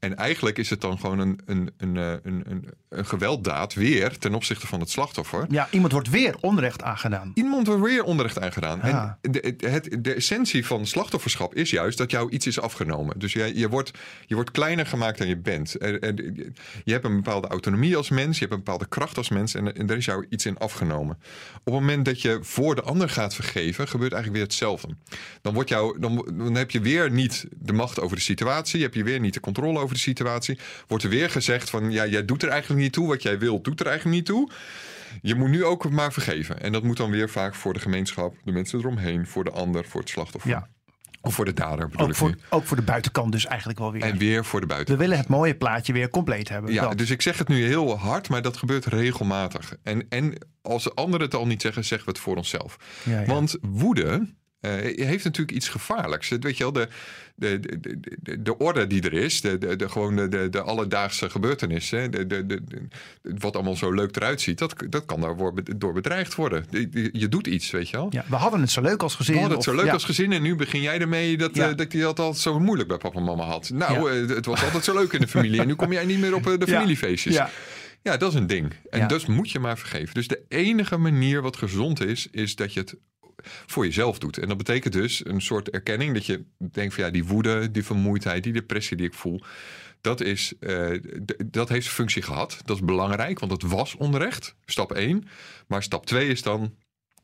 En 0.06 0.16
eigenlijk 0.16 0.58
is 0.58 0.70
het 0.70 0.82
dan 0.82 1.00
gewoon 1.00 1.20
een, 1.20 1.40
een, 1.46 1.70
een, 1.78 1.98
eh, 1.98 2.12
een, 2.24 2.44
een, 2.48 2.70
een 2.90 3.06
gewelddaad 3.06 3.74
weer 3.74 4.18
ten 4.18 4.34
opzichte 4.34 4.68
van 4.68 4.80
het 4.80 4.90
slachtoffer. 4.90 5.46
Ja, 5.50 5.68
iemand 5.72 5.92
wordt 5.92 6.10
weer 6.10 6.36
onrecht 6.40 6.84
aangedaan. 6.84 7.32
Iemand 7.34 7.68
wordt 7.68 7.82
weer 7.82 8.04
onrecht 8.04 8.40
aangedaan. 8.40 8.82
En 8.82 9.18
de, 9.22 9.56
het, 9.58 9.98
de 10.00 10.14
essentie 10.14 10.66
van 10.66 10.86
slachtofferschap 10.86 11.56
is 11.56 11.70
juist 11.70 11.98
dat 11.98 12.12
jou 12.12 12.30
iets 12.30 12.48
is 12.48 12.60
afgenomen. 12.60 13.20
Dus 13.20 13.34
je, 13.34 13.58
je, 13.58 13.70
wordt, 13.70 13.92
je 14.26 14.36
wordt 14.36 14.52
kleiner 14.52 14.86
gemaakt 14.86 15.18
dan 15.18 15.28
je 15.28 15.38
bent. 15.38 15.76
Je 16.84 16.92
hebt 16.92 17.06
een 17.06 17.16
bepaalde 17.16 17.48
autonomie 17.48 17.98
als 17.98 18.10
mens, 18.10 18.34
je 18.34 18.40
hebt 18.40 18.52
een 18.52 18.64
bepaalde 18.64 18.88
kracht 18.88 19.18
als 19.18 19.30
mens 19.30 19.54
en, 19.54 19.76
en 19.76 19.90
er 19.90 19.98
is 19.98 20.06
jou 20.06 20.26
iets 20.30 20.46
in 20.46 20.58
afgenomen. 20.58 21.18
Op 21.56 21.66
het 21.66 21.74
moment 21.74 22.06
dat 22.06 22.22
je 22.22 22.40
voor 22.42 22.76
de 22.76 22.82
ander 22.82 23.10
gaat 23.10 23.36
vergeven, 23.36 23.88
gebeurt 23.88 24.14
eigenlijk 24.14 24.44
weer 24.44 24.52
hetzelfde. 24.52 24.96
Dan, 25.42 25.54
wordt 25.54 25.70
jou, 25.70 26.00
dan, 26.00 26.32
dan 26.34 26.56
heb 26.56 26.72
je 26.72 26.80
weer 26.80 27.12
niet 27.12 27.46
de 27.52 27.74
macht 27.74 28.00
over 28.00 28.16
de 28.16 28.22
situatie, 28.22 28.82
heb 28.82 28.94
je 28.94 29.04
weer 29.04 29.20
niet 29.20 29.34
de 29.34 29.40
controle 29.40 29.80
over 29.80 29.95
de 29.96 30.02
situatie. 30.02 30.60
Wordt 30.88 31.04
er 31.04 31.10
weer 31.10 31.30
gezegd 31.30 31.70
van 31.70 31.92
ja, 31.92 32.06
jij 32.06 32.26
doet 32.26 32.44
er 32.44 32.50
eigenlijk 32.50 32.82
niet 32.82 32.94
toe, 32.94 33.08
wat 33.08 33.22
jij 33.22 33.40
wilt, 33.40 33.64
doet 33.64 33.80
er 33.80 33.88
eigenlijk 33.88 34.16
niet 34.16 34.26
toe. 34.26 34.50
Je 35.22 35.36
moet 35.36 35.50
nu 35.50 35.64
ook 35.64 35.90
maar 35.90 36.14
vergeven. 36.14 36.62
En 36.62 36.72
dat 36.72 36.84
moet 36.84 36.98
dan 36.98 37.12
weer 37.12 37.30
vaak 37.30 37.56
voor 37.56 37.74
de 37.74 37.80
gemeenschap, 37.80 38.36
de 38.44 38.52
mensen 38.52 38.80
eromheen, 38.80 39.28
voor 39.28 39.44
de 39.44 39.52
ander, 39.52 39.86
voor 39.86 40.00
het 40.02 40.10
slachtoffer. 40.10 40.50
Ja. 40.50 40.68
Of 41.22 41.34
voor 41.34 41.46
de 41.46 41.54
dader 41.54 41.88
bedoel 41.88 42.06
Ook 42.06 42.12
ik 42.12 42.18
voor, 42.18 42.30
nu. 42.30 42.36
ook 42.50 42.66
voor 42.66 42.78
de 42.78 42.84
buitenkant 42.84 43.32
dus 43.32 43.46
eigenlijk 43.46 43.80
wel 43.80 43.92
weer. 43.92 44.02
En 44.02 44.18
weer 44.18 44.46
voor 44.46 44.62
de 44.62 44.66
buiten. 44.66 44.94
We 44.94 45.00
willen 45.00 45.18
het 45.18 45.28
mooie 45.28 45.56
plaatje 45.56 45.94
weer 45.94 46.10
compleet 46.10 46.50
hebben. 46.50 46.74
Ja, 46.74 46.94
dus 46.94 47.10
ik 47.10 47.22
zeg 47.22 47.38
het 47.38 47.48
nu 47.48 47.66
heel 47.66 47.98
hard, 47.98 48.30
maar 48.30 48.42
dat 48.42 48.58
gebeurt 48.58 48.86
regelmatig. 48.86 49.76
En, 49.84 50.06
en 50.10 50.34
als 50.62 50.96
anderen 50.96 51.26
het 51.26 51.36
al 51.36 51.48
niet 51.48 51.62
zeggen, 51.62 51.86
zeggen 51.86 52.08
we 52.08 52.14
het 52.14 52.24
voor 52.24 52.36
onszelf. 52.36 52.78
Ja, 53.04 53.20
ja. 53.20 53.26
Want 53.26 53.58
woede 53.62 54.34
eh, 54.66 55.06
heeft 55.08 55.24
natuurlijk 55.24 55.58
iets 55.58 55.70
gevaarlijks. 55.70 56.30
Weet 56.40 56.58
je 56.58 56.64
wel, 56.64 56.72
de, 56.74 56.88
de, 57.36 57.60
de, 57.80 58.00
de, 58.22 58.42
de 58.42 58.58
orde 58.58 58.88
die 58.88 59.02
er 59.02 59.14
is, 59.14 59.42
de, 59.42 59.58
de, 59.58 59.76
de, 59.76 59.90
gewoon 59.90 60.16
de, 60.30 60.50
de, 60.50 60.62
alledaagse 60.62 61.30
gebeurtenissen, 61.30 62.12
de, 62.12 62.28
de, 62.28 62.46
de, 62.46 62.64
de- 62.66 62.88
wat 63.40 63.56
allemaal 63.56 63.76
zo 63.76 63.92
leuk 63.92 64.16
eruit 64.16 64.42
ziet, 64.42 64.58
dat, 64.58 64.76
dat 64.90 65.06
kan 65.06 65.22
daar 65.22 65.36
worden- 65.36 65.80
door 65.80 65.94
bedreigd 65.94 66.36
worden. 66.36 66.66
Je- 67.12 67.30
doet 67.30 67.48
iets, 67.48 67.72
weet 67.72 67.90
je 67.90 67.98
wel. 67.98 68.08
Ja, 68.10 68.26
we 68.30 68.36
hadden 68.36 68.62
het 68.62 68.70
zo 68.72 68.82
leuk 68.82 69.04
als 69.04 69.16
gezin. 69.16 69.34
We 69.34 69.40
hadden 69.40 69.58
het 69.58 69.68
zo 69.68 69.76
leuk 69.76 69.86
ja. 69.86 69.92
als 69.94 70.04
gezin 70.04 70.32
en 70.32 70.42
nu 70.42 70.56
begin 70.56 70.82
jij 70.82 71.00
ermee 71.00 71.38
dat, 71.38 71.56
Ja. 71.56 71.70
eh, 71.70 71.76
dat 71.76 71.92
je 71.92 72.00
dat 72.00 72.20
altijd 72.20 72.42
zo 72.42 72.60
moeilijk 72.60 72.90
bij 72.90 72.98
papa 72.98 73.18
en 73.20 73.24
mama 73.26 73.44
had. 73.44 73.70
Nou, 73.74 74.12
Ja. 74.14 74.22
eh, 74.22 74.30
het 74.36 74.46
was 74.46 74.64
altijd 74.64 74.84
zo 74.84 74.94
leuk 74.94 75.14
in 75.14 75.20
de 75.20 75.28
familie 75.28 75.60
en 75.62 75.68
nu 75.68 75.76
kom 75.76 75.92
jij 75.94 76.06
niet 76.06 76.20
meer 76.20 76.36
op 76.36 76.44
de 76.44 76.68
familiefeestjes. 76.68 77.34
Ja. 77.34 77.50
Ja, 78.02 78.18
dat 78.18 78.32
is 78.34 78.40
een 78.40 78.48
ding. 78.48 78.74
En 78.90 79.00
Ja. 79.00 79.08
dat 79.08 79.28
moet 79.28 79.52
je 79.52 79.60
maar 79.60 79.78
vergeven. 79.78 80.14
Dus 80.14 80.28
de 80.28 80.42
enige 80.48 80.98
manier 80.98 81.42
wat 81.42 81.58
gezond 81.58 82.06
is, 82.06 82.28
is 82.32 82.56
dat 82.56 82.74
je 82.74 82.80
het 82.80 82.96
voor 83.44 83.86
jezelf 83.86 84.20
doet. 84.20 84.38
En 84.38 84.48
dat 84.48 84.58
betekent 84.58 84.94
dus 84.94 85.26
een 85.26 85.42
soort 85.42 85.70
erkenning 85.70 86.14
dat 86.14 86.26
je 86.26 86.44
denkt 86.58 86.94
van 86.94 87.04
ja, 87.04 87.10
die 87.10 87.26
woede, 87.26 87.72
die 87.72 87.84
vermoeidheid, 87.84 88.44
die 88.44 88.54
depressie 88.54 88.98
die 88.98 89.06
ik 89.06 89.14
voel, 89.14 89.42
dat, 90.02 90.22
is, 90.22 90.54
eh, 90.60 90.92
dat 91.46 91.70
heeft 91.70 91.84
zijn 91.84 91.96
functie 91.96 92.22
gehad. 92.22 92.58
Dat 92.66 92.76
is 92.76 92.84
belangrijk, 92.84 93.40
want 93.40 93.52
het 93.52 93.62
was 93.62 93.96
onrecht. 93.96 94.56
Stap 94.66 94.92
1. 94.92 95.28
Maar 95.68 95.84
stap 95.84 96.06
2 96.06 96.28
is 96.28 96.42
dan, 96.42 96.76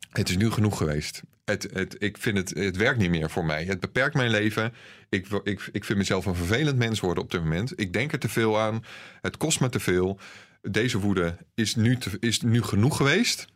het 0.10 0.30
is 0.30 0.38
nu 0.38 0.52
genoeg 0.52 0.78
geweest. 0.78 1.22
Het, 1.46 1.68
het, 1.74 1.96
ik 2.00 2.18
vind 2.18 2.38
het, 2.38 2.50
het 2.50 2.78
werkt 2.78 3.00
niet 3.00 3.10
meer 3.10 3.30
voor 3.30 3.46
mij. 3.46 3.66
Het 3.66 3.80
beperkt 3.80 4.16
mijn 4.16 4.30
leven. 4.30 4.74
Ik, 5.10 5.28
ik, 5.44 5.70
ik 5.72 5.84
vind 5.84 5.98
mezelf 5.98 6.26
een 6.26 6.36
vervelend 6.36 6.78
mens 6.78 7.00
worden 7.00 7.24
op 7.24 7.32
dit 7.32 7.42
moment. 7.42 7.80
Ik 7.80 7.94
denk 7.94 8.12
er 8.12 8.20
te 8.20 8.30
veel 8.30 8.60
aan. 8.60 8.84
Het 9.22 9.38
kost 9.38 9.60
me 9.60 9.70
te 9.70 9.80
veel. 9.80 10.20
Deze 10.62 11.00
woede 11.00 11.38
is 11.54 11.76
nu, 11.76 11.98
is 12.20 12.42
nu 12.42 12.62
genoeg 12.62 12.98
geweest. 12.98 13.48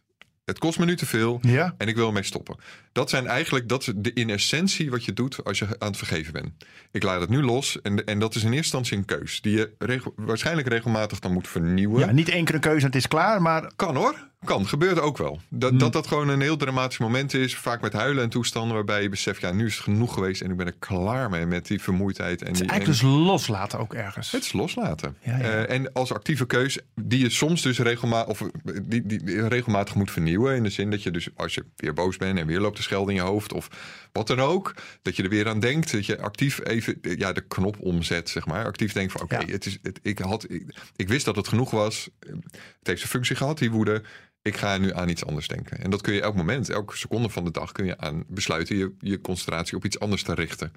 Het 0.45 0.59
kost 0.59 0.80
me 0.80 0.86
nu 0.86 0.95
te 0.95 1.06
veel. 1.06 1.39
Ja. 1.42 1.75
En 1.77 1.88
ik 1.88 1.95
wil 1.95 2.07
ermee 2.07 2.24
stoppen. 2.24 2.56
Dat 2.92 3.09
zijn 3.09 3.27
eigenlijk, 3.27 3.69
dat 3.69 3.92
de, 3.95 4.13
in 4.13 4.30
essentie 4.30 4.89
wat 4.89 5.06
je 5.06 5.13
doet 5.13 5.44
als 5.44 5.59
je 5.59 5.65
aan 5.80 5.88
het 5.88 5.97
vergeven 5.97 6.33
bent. 6.33 6.53
Ik 6.92 7.03
laat 7.03 7.21
het 7.21 7.30
nu 7.30 7.42
los. 7.44 7.81
En, 7.81 8.06
en 8.06 8.19
dat 8.19 8.36
is 8.36 8.42
in 8.44 8.53
eerste 8.53 8.77
instantie 8.77 8.97
een 8.97 9.06
keus. 9.06 9.42
Die 9.42 9.56
je 9.57 9.71
regel- 9.77 10.13
waarschijnlijk 10.15 10.68
regelmatig 10.68 11.19
dan 11.19 11.33
moet 11.33 11.47
vernieuwen. 11.47 12.00
ja, 12.00 12.12
niet 12.12 12.30
één 12.30 12.45
keer 12.45 12.56
een 12.56 12.62
keuze 12.62 12.80
en 12.80 12.86
het 12.86 12.95
is 12.95 13.07
klaar, 13.07 13.42
maar 13.42 13.71
Kan 13.75 13.95
hoor. 13.95 14.30
Kan. 14.45 14.68
Gebeurt 14.68 15.00
ook 15.00 15.18
wel. 15.18 15.39
Dat, 15.50 15.69
Hmm. 15.69 15.80
dat 15.80 15.94
dat 15.94 16.07
gewoon 16.07 16.30
een 16.30 16.42
heel 16.42 16.57
dramatisch 16.57 16.97
moment 16.97 17.33
is. 17.33 17.56
Vaak 17.56 17.81
met 17.81 17.94
huilen 17.94 18.24
en 18.24 18.30
toestanden 18.30 18.75
waarbij 18.75 19.01
je 19.01 19.09
beseft... 19.09 19.42
ja, 19.42 19.51
nu 19.51 19.65
is 19.65 19.74
het 19.75 19.83
genoeg 19.83 20.13
geweest 20.13 20.42
en 20.42 20.51
ik 20.51 20.57
ben 20.57 20.65
er 20.65 20.75
klaar 20.80 21.30
mee 21.30 21.45
met 21.45 21.68
die 21.68 21.81
vermoeidheid. 21.81 22.42
En 22.42 22.45
het 22.47 22.56
is 22.56 22.62
die, 22.62 22.69
eigenlijk 22.69 23.01
en- 23.01 23.07
dus 23.09 23.18
loslaten 23.27 23.80
ook 23.80 23.94
ergens. 23.94 24.31
het 24.31 24.44
is 24.44 24.54
loslaten. 24.54 25.18
Ja, 25.21 25.37
ja. 25.37 25.44
Eh, 25.44 25.75
en 25.75 25.94
als 25.94 26.14
actieve 26.14 26.45
keus 26.45 26.80
die 26.95 27.19
je 27.19 27.30
soms 27.30 27.61
dus 27.61 27.80
regelmatig, 27.80 28.30
of 28.30 28.42
eh, 28.42 28.47
die, 28.83 29.06
die, 29.06 29.23
die 29.23 29.47
regelmatig 29.47 29.95
moet 29.95 30.11
vernieuwen. 30.11 30.56
In 30.56 30.64
de 30.64 30.69
zin 30.69 30.92
dat 30.92 31.04
je 31.04 31.11
dus 31.11 31.28
als 31.35 31.54
je 31.54 31.66
weer 31.75 31.94
boos 31.94 32.18
bent 32.18 32.40
en 32.40 32.47
weer 32.47 32.59
loopt 32.59 32.78
de 32.78 32.83
schelden 32.83 33.16
in 33.16 33.21
je 33.21 33.28
hoofd 33.28 33.54
of 33.54 33.68
wat 34.11 34.28
dan 34.28 34.40
ook. 34.40 34.73
Dat 35.02 35.16
je 35.16 35.23
er 35.23 35.30
weer 35.30 35.47
aan 35.47 35.59
denkt. 35.59 35.92
Dat 35.92 36.06
je 36.06 36.21
actief 36.21 36.59
even 36.66 36.97
eh, 37.02 37.18
ja, 37.18 37.33
de 37.33 37.42
knop 37.42 37.75
omzet, 37.80 38.30
zeg 38.30 38.45
maar. 38.45 38.66
Actief 38.66 38.94
denkt 38.94 39.11
van 39.11 39.21
oké, 39.21 39.40
Ja. 39.40 39.45
het 39.52 39.66
is 39.66 39.78
het, 39.81 39.99
ik, 40.02 40.19
had, 40.19 40.49
ik, 40.52 40.75
ik 40.95 41.07
wist 41.07 41.25
dat 41.25 41.35
het 41.35 41.47
genoeg 41.47 41.71
was. 41.71 42.09
Het 42.19 42.87
heeft 42.87 42.99
zijn 42.99 43.11
functie 43.11 43.35
gehad, 43.35 43.57
die 43.57 43.71
woede. 43.71 44.04
Ik 44.45 44.57
ga 44.57 44.78
nu 44.78 44.94
aan 44.94 45.09
iets 45.09 45.25
anders 45.25 45.47
denken. 45.47 45.80
En 45.80 45.90
dat 45.90 46.02
kun 46.02 46.14
je 46.14 46.21
elk 46.21 46.35
moment, 46.35 46.69
elke 46.69 46.97
seconde 46.97 47.30
van 47.30 47.44
de 47.44 47.52
dag 47.52 47.71
kun 47.71 47.85
je 47.85 47.97
aan 47.97 48.23
besluiten 48.28 48.78
je, 48.78 48.95
je 48.99 49.21
concentratie 49.21 49.78
op 49.78 49.85
iets 49.85 49.99
anders 49.99 50.23
te 50.23 50.33
richten. 50.33 50.73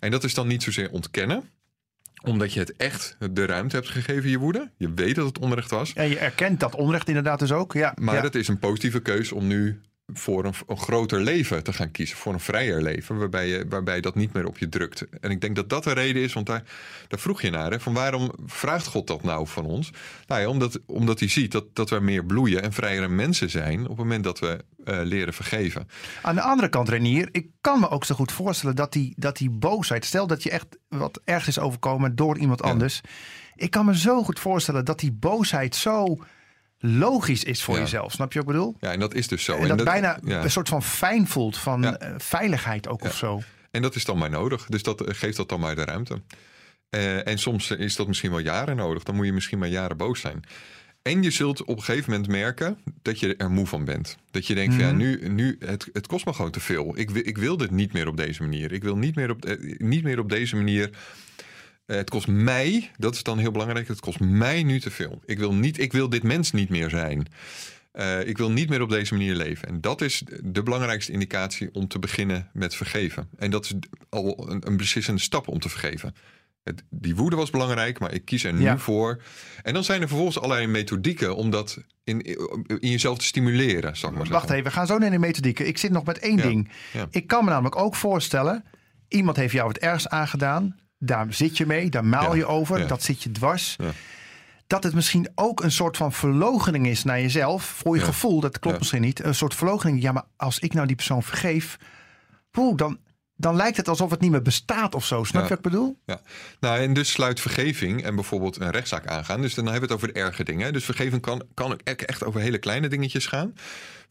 En 0.00 0.10
dat 0.10 0.24
is 0.24 0.34
dan 0.34 0.46
niet 0.46 0.62
zozeer 0.62 0.90
ontkennen 0.90 1.50
omdat 2.22 2.52
je 2.52 2.60
het 2.60 2.76
echt 2.76 3.16
de 3.30 3.46
ruimte 3.46 3.76
hebt 3.76 3.88
gegeven, 3.88 4.30
je 4.30 4.38
woede. 4.38 4.70
Je 4.76 4.92
weet 4.94 5.14
dat 5.14 5.26
het 5.26 5.38
onrecht 5.38 5.70
was. 5.70 5.92
En 5.92 6.08
je 6.08 6.18
erkent 6.18 6.60
dat 6.60 6.74
onrecht 6.74 7.08
inderdaad 7.08 7.38
dus 7.38 7.52
ook. 7.52 7.72
Ja, 7.72 7.94
Maar 8.00 8.14
ja. 8.14 8.22
het 8.22 8.34
is 8.34 8.48
een 8.48 8.58
positieve 8.58 9.00
keus 9.00 9.32
om 9.32 9.46
nu 9.46 9.80
voor 10.12 10.44
een, 10.44 10.54
een 10.66 10.78
groter 10.78 11.20
leven 11.20 11.62
te 11.62 11.72
gaan 11.72 11.90
kiezen. 11.90 12.16
Voor 12.16 12.32
een 12.32 12.40
vrijer 12.40 12.82
leven, 12.82 13.18
waarbij, 13.18 13.48
je, 13.48 13.64
waarbij 13.68 14.00
dat 14.00 14.14
niet 14.14 14.32
meer 14.32 14.46
op 14.46 14.58
je 14.58 14.68
drukt. 14.68 15.06
En 15.20 15.30
ik 15.30 15.40
denk 15.40 15.56
dat 15.56 15.68
dat 15.68 15.84
de 15.84 15.92
reden 15.92 16.22
is, 16.22 16.32
want 16.32 16.46
daar, 16.46 16.62
daar 17.08 17.20
vroeg 17.20 17.42
je 17.42 17.50
naar. 17.50 17.70
Hè, 17.70 17.80
van 17.80 17.94
waarom 17.94 18.32
vraagt 18.46 18.86
God 18.86 19.06
dat 19.06 19.22
nou 19.22 19.46
van 19.46 19.64
ons? 19.64 19.90
Nou 20.26 20.40
ja, 20.40 20.48
omdat, 20.48 20.80
omdat 20.86 21.18
hij 21.18 21.28
ziet 21.28 21.52
dat, 21.52 21.64
dat 21.72 21.90
we 21.90 22.00
meer 22.00 22.24
bloeien 22.24 22.62
en 22.62 22.72
vrijere 22.72 23.08
mensen 23.08 23.50
zijn... 23.50 23.80
op 23.82 23.88
het 23.88 23.96
moment 23.96 24.24
dat 24.24 24.38
we 24.38 24.64
eh, 24.84 25.00
leren 25.02 25.34
vergeven. 25.34 25.88
Aan 26.22 26.34
de 26.34 26.42
andere 26.42 26.68
kant, 26.68 26.88
Renier, 26.88 27.28
ik 27.32 27.46
kan 27.60 27.80
me 27.80 27.88
ook 27.90 28.04
zo 28.04 28.14
goed 28.14 28.32
voorstellen 28.32 28.76
dat 28.76 28.92
die, 28.92 29.12
dat 29.16 29.36
die 29.36 29.50
boosheid, 29.50 30.04
stel 30.04 30.26
dat 30.26 30.42
je 30.42 30.50
echt 30.50 30.66
wat 30.88 31.20
ergens 31.24 31.56
is 31.56 31.62
overkomen 31.62 32.16
door 32.16 32.38
iemand 32.38 32.60
Ja. 32.64 32.70
anders. 32.70 33.00
Ik 33.54 33.70
kan 33.70 33.84
me 33.86 33.98
zo 33.98 34.22
goed 34.22 34.38
voorstellen 34.40 34.84
dat 34.84 35.00
die 35.00 35.12
boosheid 35.12 35.76
zo 35.76 36.18
logisch 36.86 37.44
is 37.44 37.62
voor 37.62 37.74
Ja. 37.74 37.80
jezelf. 37.80 38.12
Snap 38.12 38.32
je 38.32 38.38
wat 38.38 38.48
ik 38.48 38.54
bedoel? 38.54 38.76
Ja, 38.80 38.92
en 38.92 39.00
dat 39.00 39.14
is 39.14 39.28
dus 39.28 39.44
zo. 39.44 39.56
En 39.56 39.68
dat, 39.76 39.84
bijna 39.84 40.18
ja. 40.24 40.42
een 40.42 40.50
soort 40.50 40.68
van 40.68 40.82
fijn 40.82 41.26
voelt 41.26 41.56
van 41.58 41.82
Ja. 41.82 41.96
eh, 41.98 42.14
veiligheid 42.18 42.88
ook 42.88 43.04
of 43.04 43.16
zo. 43.16 43.42
En 43.70 43.82
dat 43.82 43.94
is 43.94 44.04
dan 44.04 44.18
maar 44.18 44.30
nodig. 44.30 44.66
Dus 44.66 44.82
dat 44.82 45.00
eh, 45.00 45.14
geeft 45.14 45.36
dat 45.36 45.48
dan 45.48 45.60
maar 45.60 45.74
de 45.74 45.84
ruimte. 45.84 46.22
Eh, 46.90 47.26
en 47.28 47.38
soms 47.38 47.70
is 47.70 47.96
dat 47.96 48.06
misschien 48.06 48.30
wel 48.30 48.38
jaren 48.38 48.76
nodig. 48.76 49.02
Dan 49.02 49.14
moet 49.14 49.26
je 49.26 49.32
misschien 49.32 49.58
maar 49.58 49.68
jaren 49.68 49.96
boos 49.96 50.20
zijn. 50.20 50.42
En 51.02 51.22
je 51.22 51.30
zult 51.30 51.64
op 51.64 51.76
een 51.76 51.82
gegeven 51.82 52.10
moment 52.10 52.28
merken 52.30 52.78
dat 53.02 53.20
je 53.20 53.36
er 53.36 53.50
moe 53.50 53.66
van 53.66 53.84
bent. 53.84 54.16
Dat 54.30 54.46
je 54.46 54.54
denkt, 54.54 54.74
van, 54.74 54.84
ja, 54.84 54.90
nu, 54.92 55.28
nu 55.28 55.56
het, 55.58 55.88
het 55.92 56.06
kost 56.06 56.24
me 56.26 56.32
gewoon 56.32 56.50
te 56.50 56.60
veel. 56.60 56.98
Ik, 56.98 57.10
wil- 57.10 57.26
ik 57.26 57.38
wil 57.38 57.56
dit 57.56 57.70
niet 57.70 57.92
meer 57.92 58.08
op 58.08 58.16
deze 58.16 58.42
manier. 58.42 58.72
Ik 58.72 58.82
wil 58.82 58.96
niet 58.96 59.14
meer 59.14 59.30
op, 59.30 59.56
niet 59.78 60.02
meer 60.02 60.18
op 60.18 60.28
deze 60.28 60.56
manier. 60.56 60.90
Eh, 61.86 61.96
het 61.96 62.10
kost 62.10 62.26
mij, 62.26 62.90
dat 62.96 63.14
is 63.14 63.22
dan 63.22 63.38
heel 63.38 63.50
belangrijk, 63.50 63.88
het 63.88 64.00
kost 64.00 64.20
mij 64.20 64.62
nu 64.62 64.80
te 64.80 64.90
veel. 64.90 65.20
Ik 65.24 65.38
wil, 65.38 65.54
niet, 65.54 65.78
ik 65.78 65.92
wil 65.92 66.08
dit 66.08 66.22
mens 66.22 66.52
niet 66.52 66.68
meer 66.68 66.90
zijn. 66.90 67.26
Eh, 67.92 68.26
ik 68.28 68.38
wil 68.38 68.50
niet 68.50 68.68
meer 68.68 68.82
op 68.82 68.90
deze 68.90 69.14
manier 69.14 69.34
leven. 69.34 69.68
En 69.68 69.80
dat 69.80 70.00
is 70.00 70.22
de 70.42 70.62
belangrijkste 70.62 71.12
indicatie 71.12 71.68
om 71.72 71.88
te 71.88 71.98
beginnen 71.98 72.48
met 72.52 72.74
vergeven. 72.74 73.28
En 73.36 73.50
dat 73.50 73.64
is 73.64 73.72
al 74.08 74.50
een, 74.50 74.66
een 74.66 74.76
beslissende 74.76 75.20
stap 75.20 75.48
om 75.48 75.58
te 75.58 75.68
vergeven. 75.68 76.14
Het, 76.62 76.82
die 76.90 77.14
woede 77.16 77.36
was 77.36 77.50
belangrijk, 77.50 77.98
maar 77.98 78.12
ik 78.12 78.24
kies 78.24 78.44
er 78.44 78.52
nu 78.52 78.60
Ja. 78.62 78.78
voor. 78.78 79.22
En 79.62 79.74
dan 79.74 79.84
zijn 79.84 80.00
er 80.02 80.06
vervolgens 80.08 80.38
allerlei 80.40 80.66
methodieken 80.66 81.36
om 81.36 81.50
dat 81.50 81.78
in, 82.04 82.22
in 82.80 82.90
jezelf 82.90 83.18
te 83.18 83.24
stimuleren, 83.24 83.96
zal 83.96 84.10
ik 84.10 84.16
maar 84.16 84.28
Wacht 84.28 84.50
even, 84.50 84.64
we 84.64 84.70
gaan 84.70 84.86
zo 84.86 84.98
naar 84.98 85.10
de 85.10 85.18
methodieken. 85.18 85.66
Ik 85.66 85.78
zit 85.78 85.90
nog 85.90 86.04
met 86.04 86.18
één 86.18 86.36
Ja, 86.36 86.42
ding. 86.42 86.70
ja. 86.92 87.06
Ik 87.10 87.26
kan 87.26 87.44
me 87.44 87.50
namelijk 87.50 87.76
ook 87.76 87.94
voorstellen, 87.94 88.64
iemand 89.08 89.36
heeft 89.36 89.52
jou 89.52 89.68
het 89.68 89.78
ergst 89.78 90.08
aangedaan. 90.08 90.76
Daar 91.04 91.26
zit 91.34 91.56
je 91.56 91.66
mee, 91.66 91.90
daar 91.90 92.04
maal 92.04 92.30
Ja, 92.30 92.36
je 92.36 92.46
over, 92.46 92.78
ja. 92.78 92.86
dat 92.86 93.02
zit 93.02 93.22
je 93.22 93.32
dwars. 93.32 93.76
Ja. 93.78 93.90
Dat 94.66 94.82
het 94.82 94.94
misschien 94.94 95.28
ook 95.34 95.62
een 95.62 95.72
soort 95.72 95.96
van 95.96 96.12
verlogening 96.12 96.86
is 96.86 97.04
naar 97.04 97.20
jezelf. 97.20 97.64
Voor 97.64 97.96
je 97.96 98.02
gevoel, 98.02 98.40
dat 98.40 98.58
klopt 98.58 98.78
misschien 98.78 99.00
niet. 99.00 99.24
Een 99.24 99.34
soort 99.34 99.54
verlogening. 99.54 100.02
Ja, 100.02 100.12
maar 100.12 100.24
als 100.36 100.58
ik 100.58 100.72
nou 100.72 100.86
die 100.86 100.96
persoon 100.96 101.22
vergeef, 101.22 101.76
poeh, 102.50 102.76
dan, 102.76 102.98
dan 103.36 103.56
lijkt 103.56 103.76
het 103.76 103.88
alsof 103.88 104.10
het 104.10 104.20
niet 104.20 104.30
meer 104.30 104.42
bestaat 104.42 104.94
of 104.94 105.04
zo. 105.04 105.24
Snap 105.24 105.42
je 105.42 105.48
wat 105.48 105.58
ik 105.58 105.64
bedoel? 105.64 105.98
Ja, 106.04 106.20
nou 106.60 106.78
en 106.78 106.94
dus 106.94 107.10
sluit 107.10 107.40
vergeving 107.40 108.02
en 108.02 108.14
bijvoorbeeld 108.14 108.60
een 108.60 108.70
rechtszaak 108.70 109.06
aangaan. 109.06 109.40
Dus 109.40 109.54
dan 109.54 109.64
hebben 109.64 109.88
we 109.88 109.94
het 109.94 110.02
over 110.02 110.14
de 110.14 110.20
erge 110.20 110.44
dingen. 110.44 110.72
Dus 110.72 110.84
vergeving 110.84 111.22
kan, 111.22 111.42
kan 111.54 111.78
echt 111.84 112.24
over 112.24 112.40
hele 112.40 112.58
kleine 112.58 112.88
dingetjes 112.88 113.26
gaan. 113.26 113.54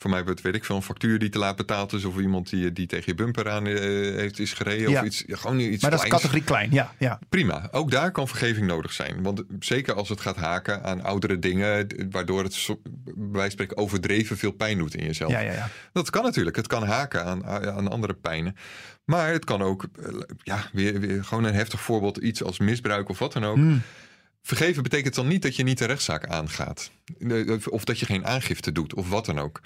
Voor 0.04 0.12
mij 0.12 0.24
wordt, 0.24 0.42
weet 0.42 0.56
ik 0.56 0.66
veel, 0.66 0.76
een 0.76 0.82
factuur 0.82 1.20
die 1.20 1.30
te 1.30 1.40
laat 1.40 1.56
betaald 1.56 1.94
is... 1.94 2.06
of 2.06 2.18
iemand 2.18 2.50
die, 2.50 2.74
die 2.74 2.88
tegen 2.88 3.04
je 3.06 3.16
bumper 3.16 3.50
aan 3.50 3.68
eh, 3.68 3.76
heeft 4.16 4.40
is 4.40 4.54
gereden. 4.54 4.90
Ja. 4.90 5.00
Of 5.00 5.06
iets, 5.06 5.24
gewoon 5.28 5.60
iets 5.60 5.82
Maar 5.82 5.92
dat 5.92 6.04
is 6.04 6.10
categorie 6.10 6.44
klein, 6.44 6.72
ja. 6.72 6.94
ja. 6.98 7.20
Prima, 7.30 7.68
ook 7.72 7.92
daar 7.92 8.12
kan 8.12 8.28
vergeving 8.28 8.68
nodig 8.68 8.94
zijn. 8.94 9.24
Want 9.24 9.44
zeker 9.60 9.94
als 9.94 10.10
het 10.10 10.22
gaat 10.22 10.36
haken 10.36 10.84
aan 10.84 11.04
oudere 11.04 11.40
dingen... 11.40 11.88
waardoor 12.10 12.44
het 12.44 12.68
bij 13.16 13.50
spreken 13.50 13.78
overdreven 13.78 14.38
veel 14.38 14.52
pijn 14.52 14.78
doet 14.78 14.96
in 14.96 15.06
jezelf. 15.06 15.32
Ja, 15.32 15.40
ja, 15.40 15.54
ja. 15.54 15.70
Dat 15.94 16.10
kan 16.10 16.24
natuurlijk. 16.24 16.56
Het 16.56 16.68
kan 16.68 16.84
haken 16.84 17.26
aan, 17.26 17.46
aan 17.46 17.88
andere 17.88 18.14
pijnen. 18.14 18.56
Maar 19.06 19.32
het 19.32 19.46
kan 19.46 19.62
ook, 19.62 19.86
eh, 20.06 20.14
ja, 20.44 20.70
weer, 20.72 21.00
weer 21.00 21.24
gewoon 21.24 21.44
een 21.44 21.54
heftig 21.54 21.82
voorbeeld, 21.82 22.18
iets 22.18 22.44
als 22.44 22.60
misbruik 22.60 23.10
of 23.10 23.20
wat 23.20 23.34
dan 23.34 23.46
ook. 23.46 23.56
Hmm. 23.56 23.82
Vergeven 24.46 24.84
betekent 24.84 25.16
dan 25.16 25.28
niet 25.28 25.42
dat 25.42 25.56
je 25.56 25.64
niet 25.64 25.78
de 25.78 25.86
rechtszaak 25.86 26.28
aangaat. 26.28 26.92
Eh, 27.20 27.58
Of 27.70 27.84
dat 27.84 28.00
je 28.00 28.06
geen 28.06 28.26
aangifte 28.26 28.72
doet 28.72 28.94
of 28.94 29.10
wat 29.10 29.26
dan 29.26 29.40
ook. 29.40 29.62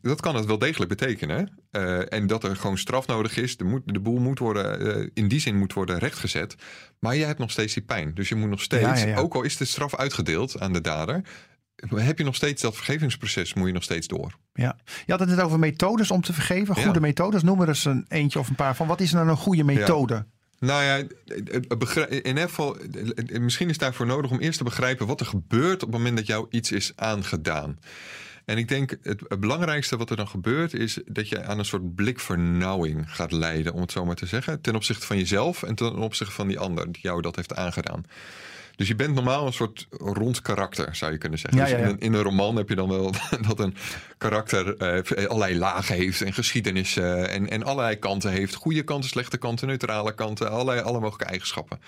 Dat 0.00 0.20
kan 0.20 0.34
het 0.34 0.44
wel 0.44 0.58
degelijk 0.58 0.90
betekenen. 0.90 1.58
Eh, 1.70 2.12
en 2.12 2.26
dat 2.26 2.44
er 2.44 2.56
gewoon 2.56 2.78
straf 2.78 3.06
nodig 3.06 3.36
is. 3.36 3.56
De, 3.56 3.64
moet, 3.64 3.82
de 3.84 4.00
boel 4.00 4.18
moet 4.18 4.38
worden, 4.38 4.94
eh, 4.96 5.10
in 5.14 5.28
die 5.28 5.40
zin 5.40 5.56
moet 5.58 5.72
worden 5.72 5.98
rechtgezet. 5.98 6.54
Maar 6.98 7.16
je 7.16 7.24
hebt 7.24 7.38
nog 7.38 7.50
steeds 7.50 7.74
die 7.74 7.82
pijn. 7.82 8.14
Dus 8.14 8.28
je 8.28 8.34
moet 8.34 8.50
nog 8.50 8.62
steeds, 8.62 8.82
Ja, 8.82 8.94
ja, 8.96 9.06
ja. 9.06 9.16
ook 9.18 9.34
al 9.34 9.42
is 9.42 9.56
de 9.56 9.64
straf 9.64 9.96
uitgedeeld 9.96 10.60
aan 10.60 10.72
de 10.72 10.80
dader... 10.80 11.22
heb 11.94 12.18
je 12.18 12.24
nog 12.24 12.34
steeds 12.34 12.62
dat 12.62 12.74
vergevingsproces, 12.74 13.54
moet 13.54 13.66
je 13.66 13.72
nog 13.72 13.82
steeds 13.82 14.06
door. 14.06 14.38
Ja. 14.52 14.78
Je 15.06 15.12
had 15.12 15.20
het 15.20 15.28
net 15.28 15.40
over 15.40 15.58
methodes 15.58 16.10
om 16.10 16.20
te 16.20 16.32
vergeven. 16.32 16.74
Goede 16.76 17.00
methodes. 17.00 17.42
Noem 17.42 17.60
er 17.60 17.68
eens 17.68 17.84
een 17.84 18.04
eentje 18.08 18.38
of 18.38 18.48
een 18.48 18.54
paar 18.54 18.76
van. 18.76 18.86
Wat 18.86 19.00
is 19.00 19.12
nou 19.12 19.28
een 19.28 19.36
goede 19.36 19.64
methode? 19.64 20.26
Nou 20.62 20.82
ja, 20.82 20.96
in 22.22 22.36
geval, 22.36 22.76
misschien 23.40 23.68
is 23.68 23.78
daarvoor 23.78 24.06
nodig 24.06 24.30
om 24.30 24.38
eerst 24.38 24.58
te 24.58 24.64
begrijpen 24.64 25.06
wat 25.06 25.20
er 25.20 25.26
gebeurt 25.26 25.82
op 25.82 25.88
het 25.88 25.98
moment 25.98 26.16
dat 26.16 26.26
jou 26.26 26.46
iets 26.50 26.72
is 26.72 26.92
aangedaan. 26.96 27.78
En 28.44 28.58
ik 28.58 28.68
denk 28.68 28.96
het 29.02 29.40
belangrijkste 29.40 29.96
wat 29.96 30.10
er 30.10 30.16
dan 30.16 30.28
gebeurt 30.28 30.74
is 30.74 30.98
dat 31.06 31.28
je 31.28 31.44
aan 31.44 31.58
een 31.58 31.64
soort 31.64 31.94
blikvernauwing 31.94 33.14
gaat 33.14 33.32
leiden, 33.32 33.72
om 33.72 33.80
het 33.80 33.92
zo 33.92 34.04
maar 34.04 34.16
te 34.16 34.26
zeggen, 34.26 34.60
ten 34.60 34.74
opzichte 34.74 35.06
van 35.06 35.18
jezelf 35.18 35.62
en 35.62 35.74
ten 35.74 35.96
opzichte 35.96 36.34
van 36.34 36.48
die 36.48 36.58
ander 36.58 36.92
die 36.92 37.02
jou 37.02 37.22
dat 37.22 37.36
heeft 37.36 37.54
aangedaan. 37.54 38.04
Dus 38.76 38.88
je 38.88 38.94
bent 38.94 39.14
normaal 39.14 39.46
een 39.46 39.52
soort 39.52 39.86
rond 39.90 40.42
karakter, 40.42 40.96
zou 40.96 41.12
je 41.12 41.18
kunnen 41.18 41.38
zeggen. 41.38 41.60
Ja, 41.60 41.66
Dus. 41.66 41.74
In, 41.74 41.84
een, 41.84 41.98
in 41.98 42.12
een 42.12 42.22
roman 42.22 42.56
heb 42.56 42.68
je 42.68 42.74
dan 42.74 42.88
wel 42.88 43.12
dat 43.48 43.60
een 43.60 43.76
karakter 44.18 44.76
eh, 44.76 45.26
allerlei 45.28 45.58
lagen 45.58 45.94
heeft 45.94 46.22
en 46.22 46.32
geschiedenissen 46.32 47.30
en, 47.30 47.50
en 47.50 47.62
allerlei 47.62 47.96
kanten 47.96 48.30
heeft. 48.30 48.54
Goede 48.54 48.82
kanten, 48.82 49.10
slechte 49.10 49.38
kanten, 49.38 49.66
neutrale 49.68 50.14
kanten, 50.14 50.50
allerlei, 50.50 50.80
alle 50.80 51.00
mogelijke 51.00 51.24
eigenschappen. 51.24 51.80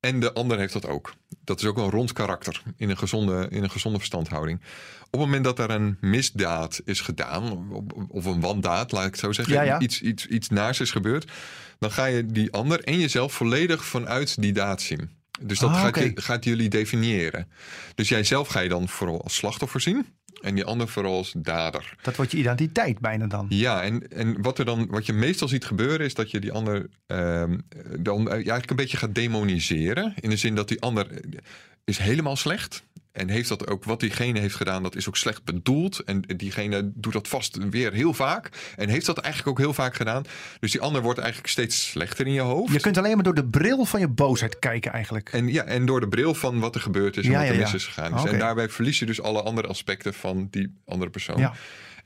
En 0.00 0.20
de 0.20 0.32
ander 0.32 0.58
heeft 0.58 0.72
dat 0.72 0.86
ook. 0.86 1.14
Dat 1.44 1.60
is 1.60 1.66
ook 1.66 1.76
een 1.76 1.90
rond 1.90 2.12
karakter 2.12 2.62
in 2.76 2.90
een 2.90 2.98
gezonde, 2.98 3.46
in 3.50 3.62
een 3.62 3.70
gezonde 3.70 3.98
verstandhouding. 3.98 4.60
Op 5.00 5.12
het 5.12 5.20
moment 5.20 5.44
dat 5.44 5.58
er 5.58 5.70
een 5.70 5.96
misdaad 6.00 6.80
is 6.84 7.00
gedaan, 7.00 7.68
of 8.08 8.24
een 8.24 8.40
wandaad, 8.40 8.92
laat 8.92 9.04
ik 9.04 9.10
het 9.10 9.20
zo 9.20 9.32
zeggen, 9.32 9.54
Ja, 9.54 9.62
ja. 9.62 9.80
Iets, 9.80 10.00
iets, 10.00 10.26
iets 10.26 10.48
naars 10.48 10.80
is 10.80 10.90
gebeurd, 10.90 11.30
dan 11.78 11.90
ga 11.90 12.04
je 12.04 12.26
die 12.26 12.52
ander 12.52 12.84
en 12.84 12.98
jezelf 12.98 13.32
volledig 13.32 13.84
vanuit 13.84 14.40
die 14.40 14.52
daad 14.52 14.82
zien. 14.82 15.10
Dus 15.40 15.58
dat 15.58 15.70
Ah, 15.70 15.80
gaat, 15.80 15.96
je, 15.96 16.12
gaat 16.14 16.44
jullie 16.44 16.68
definiëren. 16.68 17.48
Dus 17.94 18.08
jij 18.08 18.24
zelf 18.24 18.48
ga 18.48 18.60
je 18.60 18.68
dan 18.68 18.88
vooral 18.88 19.22
als 19.22 19.34
slachtoffer 19.34 19.80
zien 19.80 20.06
en 20.40 20.54
die 20.54 20.64
ander 20.64 20.88
vooral 20.88 21.16
als 21.16 21.34
dader. 21.36 21.94
Dat 22.02 22.16
wordt 22.16 22.30
je 22.30 22.38
identiteit 22.38 22.98
bijna 22.98 23.26
dan. 23.26 23.46
Ja, 23.48 23.82
en, 23.82 24.08
en 24.08 24.42
wat, 24.42 24.58
er 24.58 24.64
dan, 24.64 24.86
wat 24.86 25.06
je 25.06 25.12
meestal 25.12 25.48
ziet 25.48 25.64
gebeuren 25.64 26.06
is 26.06 26.14
dat 26.14 26.30
je 26.30 26.38
die 26.38 26.52
ander 26.52 26.88
ehm, 27.06 27.58
dan 27.98 28.18
eh, 28.18 28.24
ja, 28.24 28.32
eigenlijk 28.32 28.70
een 28.70 28.76
beetje 28.76 28.96
gaat 28.96 29.14
demoniseren. 29.14 30.14
In 30.20 30.30
de 30.30 30.36
zin 30.36 30.54
dat 30.54 30.68
die 30.68 30.80
ander 30.80 31.10
eh, 31.10 31.38
is 31.84 31.98
helemaal 31.98 32.36
slecht. 32.36 32.82
En 33.16 33.28
heeft 33.28 33.48
dat 33.48 33.68
ook, 33.68 33.84
wat 33.84 34.00
diegene 34.00 34.40
heeft 34.40 34.54
gedaan, 34.54 34.82
dat 34.82 34.96
is 34.96 35.08
ook 35.08 35.16
slecht 35.16 35.44
bedoeld. 35.44 36.04
En 36.04 36.20
diegene 36.20 36.90
doet 36.94 37.12
dat 37.12 37.28
vast 37.28 37.58
weer 37.70 37.92
heel 37.92 38.14
vaak. 38.14 38.48
En 38.76 38.88
heeft 38.88 39.06
dat 39.06 39.18
eigenlijk 39.18 39.58
ook 39.58 39.64
heel 39.64 39.74
vaak 39.74 39.94
gedaan. 39.94 40.22
Dus 40.60 40.72
die 40.72 40.80
ander 40.80 41.02
wordt 41.02 41.18
eigenlijk 41.18 41.48
steeds 41.48 41.90
slechter 41.90 42.26
in 42.26 42.32
je 42.32 42.40
hoofd. 42.40 42.72
Je 42.72 42.80
kunt 42.80 42.98
alleen 42.98 43.14
maar 43.14 43.24
door 43.24 43.34
de 43.34 43.46
bril 43.46 43.84
van 43.84 44.00
je 44.00 44.08
boosheid 44.08 44.58
kijken 44.58 44.92
eigenlijk. 44.92 45.28
En, 45.28 45.48
ja, 45.48 45.64
en 45.64 45.86
door 45.86 46.00
de 46.00 46.08
bril 46.08 46.34
van 46.34 46.60
wat 46.60 46.74
er 46.74 46.80
gebeurd 46.80 47.16
is 47.16 47.24
en 47.24 47.30
Ja, 47.30 47.38
wat 47.38 47.48
er 47.48 47.54
ja, 47.54 47.60
mis 47.60 47.74
is 47.74 47.86
gegaan. 47.86 48.12
Dus. 48.12 48.32
En 48.32 48.38
daarbij 48.38 48.68
verlies 48.68 48.98
je 48.98 49.06
dus 49.06 49.20
alle 49.20 49.42
andere 49.42 49.68
aspecten 49.68 50.14
van 50.14 50.48
die 50.50 50.74
andere 50.84 51.10
persoon. 51.10 51.38
Ja. 51.38 51.54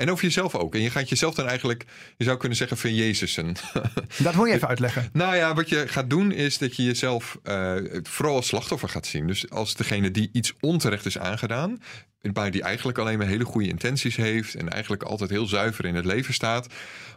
En 0.01 0.11
over 0.11 0.25
jezelf 0.25 0.55
ook. 0.55 0.75
En 0.75 0.81
je 0.81 0.91
gaat 0.91 1.09
jezelf 1.09 1.35
dan 1.35 1.47
eigenlijk, 1.47 1.85
je 2.17 2.25
zou 2.25 2.37
kunnen 2.37 2.57
zeggen, 2.59 2.77
van 2.77 2.95
Jezusen. 2.95 3.55
Dat 4.19 4.35
wil 4.35 4.45
je 4.45 4.55
even 4.55 4.69
uitleggen. 4.69 5.09
nou 5.13 5.37
ja, 5.37 5.55
wat 5.55 5.69
je 5.69 5.89
gaat 5.89 6.11
doen 6.11 6.33
is 6.33 6.59
dat 6.59 6.77
je 6.77 6.83
jezelf 6.85 7.39
eh, 7.43 7.75
vooral 8.03 8.37
als 8.37 8.47
slachtoffer 8.47 8.89
gaat 8.89 9.07
zien. 9.07 9.27
Dus 9.27 9.51
als 9.51 9.75
degene 9.75 10.11
die 10.11 10.31
iets 10.33 10.53
onterecht 10.61 11.00
is 11.07 11.19
aangedaan, 11.19 11.81
maar 12.33 12.51
die 12.51 12.63
eigenlijk 12.63 12.99
alleen 12.99 13.19
maar 13.19 13.27
hele 13.27 13.45
goede 13.45 13.69
intenties 13.69 14.17
heeft 14.17 14.55
en 14.55 14.69
eigenlijk 14.69 15.03
altijd 15.03 15.31
heel 15.31 15.47
zuiver 15.47 15.85
in 15.85 15.95
het 15.95 16.05
leven 16.05 16.35
staat, 16.35 16.67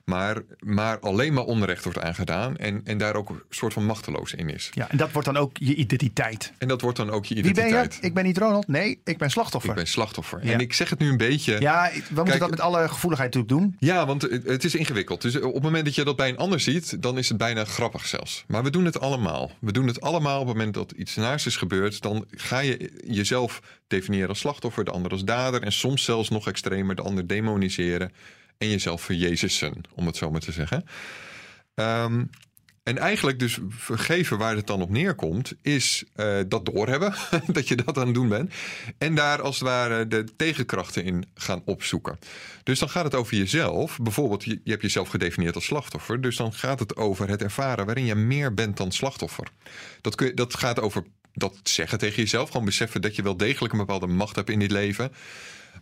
maar, 0.06 0.42
maar 0.60 1.00
alleen 1.00 1.34
maar 1.34 1.44
onrecht 1.44 1.84
wordt 1.84 2.00
aangedaan 2.00 2.58
en, 2.58 2.82
en 2.84 2.98
daar 2.98 3.16
ook 3.16 3.30
een 3.30 3.42
soort 3.50 3.74
van 3.74 3.86
machteloos 3.86 4.34
in 4.34 4.50
is. 4.50 4.70
Ja, 4.74 4.90
en 4.90 4.98
dat 4.98 5.12
wordt 5.12 5.28
dan 5.28 5.38
ook 5.38 5.58
je 5.58 5.76
identiteit. 5.76 6.54
En 6.58 6.68
dat 6.68 6.82
wordt 6.82 6.98
dan 6.98 7.10
ook 7.10 7.26
je 7.26 7.34
Wie 7.34 7.44
ben 7.44 7.52
identiteit. 7.52 7.98
je? 8.02 8.08
Ik 8.08 8.14
ben 8.14 8.24
niet 8.24 8.38
Ronald. 8.38 8.68
Nee, 8.68 9.00
ik 9.04 9.18
ben 9.18 9.30
slachtoffer. 9.30 9.70
Ik 9.70 9.76
ben 9.76 9.88
slachtoffer. 9.88 10.46
Ja. 10.46 10.52
En 10.52 10.60
ik 10.60 10.74
zeg 10.74 10.90
het 10.90 11.00
nu 11.00 11.10
een 11.10 11.18
beetje. 11.18 11.60
Ja, 11.60 11.90
we 11.92 12.00
moeten 12.08 12.26
Kijk, 12.26 12.40
dat 12.40 12.50
met 12.50 12.60
alle 12.60 12.88
gevoeligheid 12.88 13.34
natuurlijk 13.34 13.62
doen. 13.62 13.76
Ja, 13.90 14.06
want 14.06 14.22
het 14.22 14.64
is 14.64 14.76
ingewikkeld. 14.76 15.22
Dus 15.22 15.40
op 15.40 15.54
het 15.54 15.64
moment 15.64 15.86
dat 15.86 15.96
je 15.96 16.04
dat 16.04 16.16
bij 16.16 16.30
een 16.30 16.38
ander 16.38 16.60
ziet, 16.60 17.02
dan 17.02 17.18
is 17.18 17.30
het 17.30 17.38
bijna 17.38 17.66
grappig 17.66 18.06
zelfs. 18.06 18.44
Maar 18.48 18.64
we 18.64 18.70
doen 18.70 18.86
het 18.86 19.00
allemaal. 19.00 19.52
We 19.60 19.72
doen 19.72 19.88
het 19.88 20.02
allemaal 20.02 20.40
op 20.40 20.48
het 20.48 20.56
moment 20.56 20.74
dat 20.74 20.92
iets 20.92 21.16
naars 21.16 21.46
is 21.46 21.56
gebeurd. 21.56 22.02
Dan 22.02 22.26
ga 22.32 22.60
je 22.60 23.02
jezelf 23.08 23.62
definiëren 23.88 24.30
als 24.30 24.40
slachtoffer, 24.40 24.84
de 24.84 24.92
ander 24.94 25.12
als 25.12 25.24
dader. 25.24 25.62
En 25.62 25.72
soms 25.72 26.04
zelfs 26.04 26.30
nog 26.30 26.48
extremer, 26.48 26.96
de 26.96 27.02
ander 27.02 27.28
demoniseren. 27.28 28.12
En 28.58 28.70
jezelf 28.70 29.02
verjezussen, 29.02 29.82
om 29.96 30.06
het 30.06 30.18
zo 30.18 30.32
maar 30.32 30.42
te 30.42 30.52
zeggen. 30.52 30.86
Ehm, 31.76 32.24
en 32.84 32.98
eigenlijk 32.98 33.40
dus 33.40 33.60
vergeven 33.70 34.38
waar 34.38 34.56
het 34.56 34.68
dan 34.68 34.82
op 34.82 34.90
neerkomt, 34.90 35.54
is 35.62 36.04
eh, 36.16 36.40
dat 36.48 36.66
doorhebben, 36.66 37.14
dat 37.48 37.68
je 37.68 37.76
dat 37.76 37.98
aan 37.98 38.06
het 38.06 38.14
doen 38.14 38.30
bent. 38.30 38.54
En 38.98 39.16
daar 39.16 39.42
als 39.42 39.60
het 39.60 39.68
ware 39.68 40.08
de 40.08 40.26
tegenkrachten 40.36 41.04
in 41.04 41.26
gaan 41.34 41.62
opzoeken. 41.66 42.20
Dus 42.64 42.80
dan 42.80 42.90
gaat 42.90 43.04
het 43.04 43.16
over 43.16 43.38
jezelf. 43.38 44.00
Bijvoorbeeld, 44.02 44.44
je, 44.44 44.62
je 44.64 44.72
hebt 44.72 44.82
jezelf 44.82 45.10
gedefinieerd 45.10 45.56
als 45.56 45.66
slachtoffer. 45.66 46.22
Dus 46.22 46.36
dan 46.36 46.54
gaat 46.54 46.80
het 46.80 46.96
over 46.96 47.30
het 47.30 47.42
ervaren 47.42 47.86
waarin 47.86 48.06
je 48.06 48.16
meer 48.16 48.54
bent 48.54 48.78
dan 48.78 48.92
slachtoffer. 48.92 49.48
Dat, 50.02 50.16
kun 50.16 50.28
je, 50.28 50.34
dat 50.34 50.58
gaat 50.58 50.80
over 50.80 51.04
dat 51.34 51.60
zeggen 51.63 51.98
tegen 51.98 52.16
jezelf. 52.18 52.50
Gewoon 52.50 52.66
beseffen 52.66 53.02
dat 53.02 53.16
je 53.16 53.24
wel 53.24 53.38
degelijk 53.38 53.74
een 53.74 53.80
bepaalde 53.80 54.08
macht 54.08 54.36
hebt 54.36 54.50
in 54.50 54.60
dit 54.60 54.72
leven. 54.72 55.12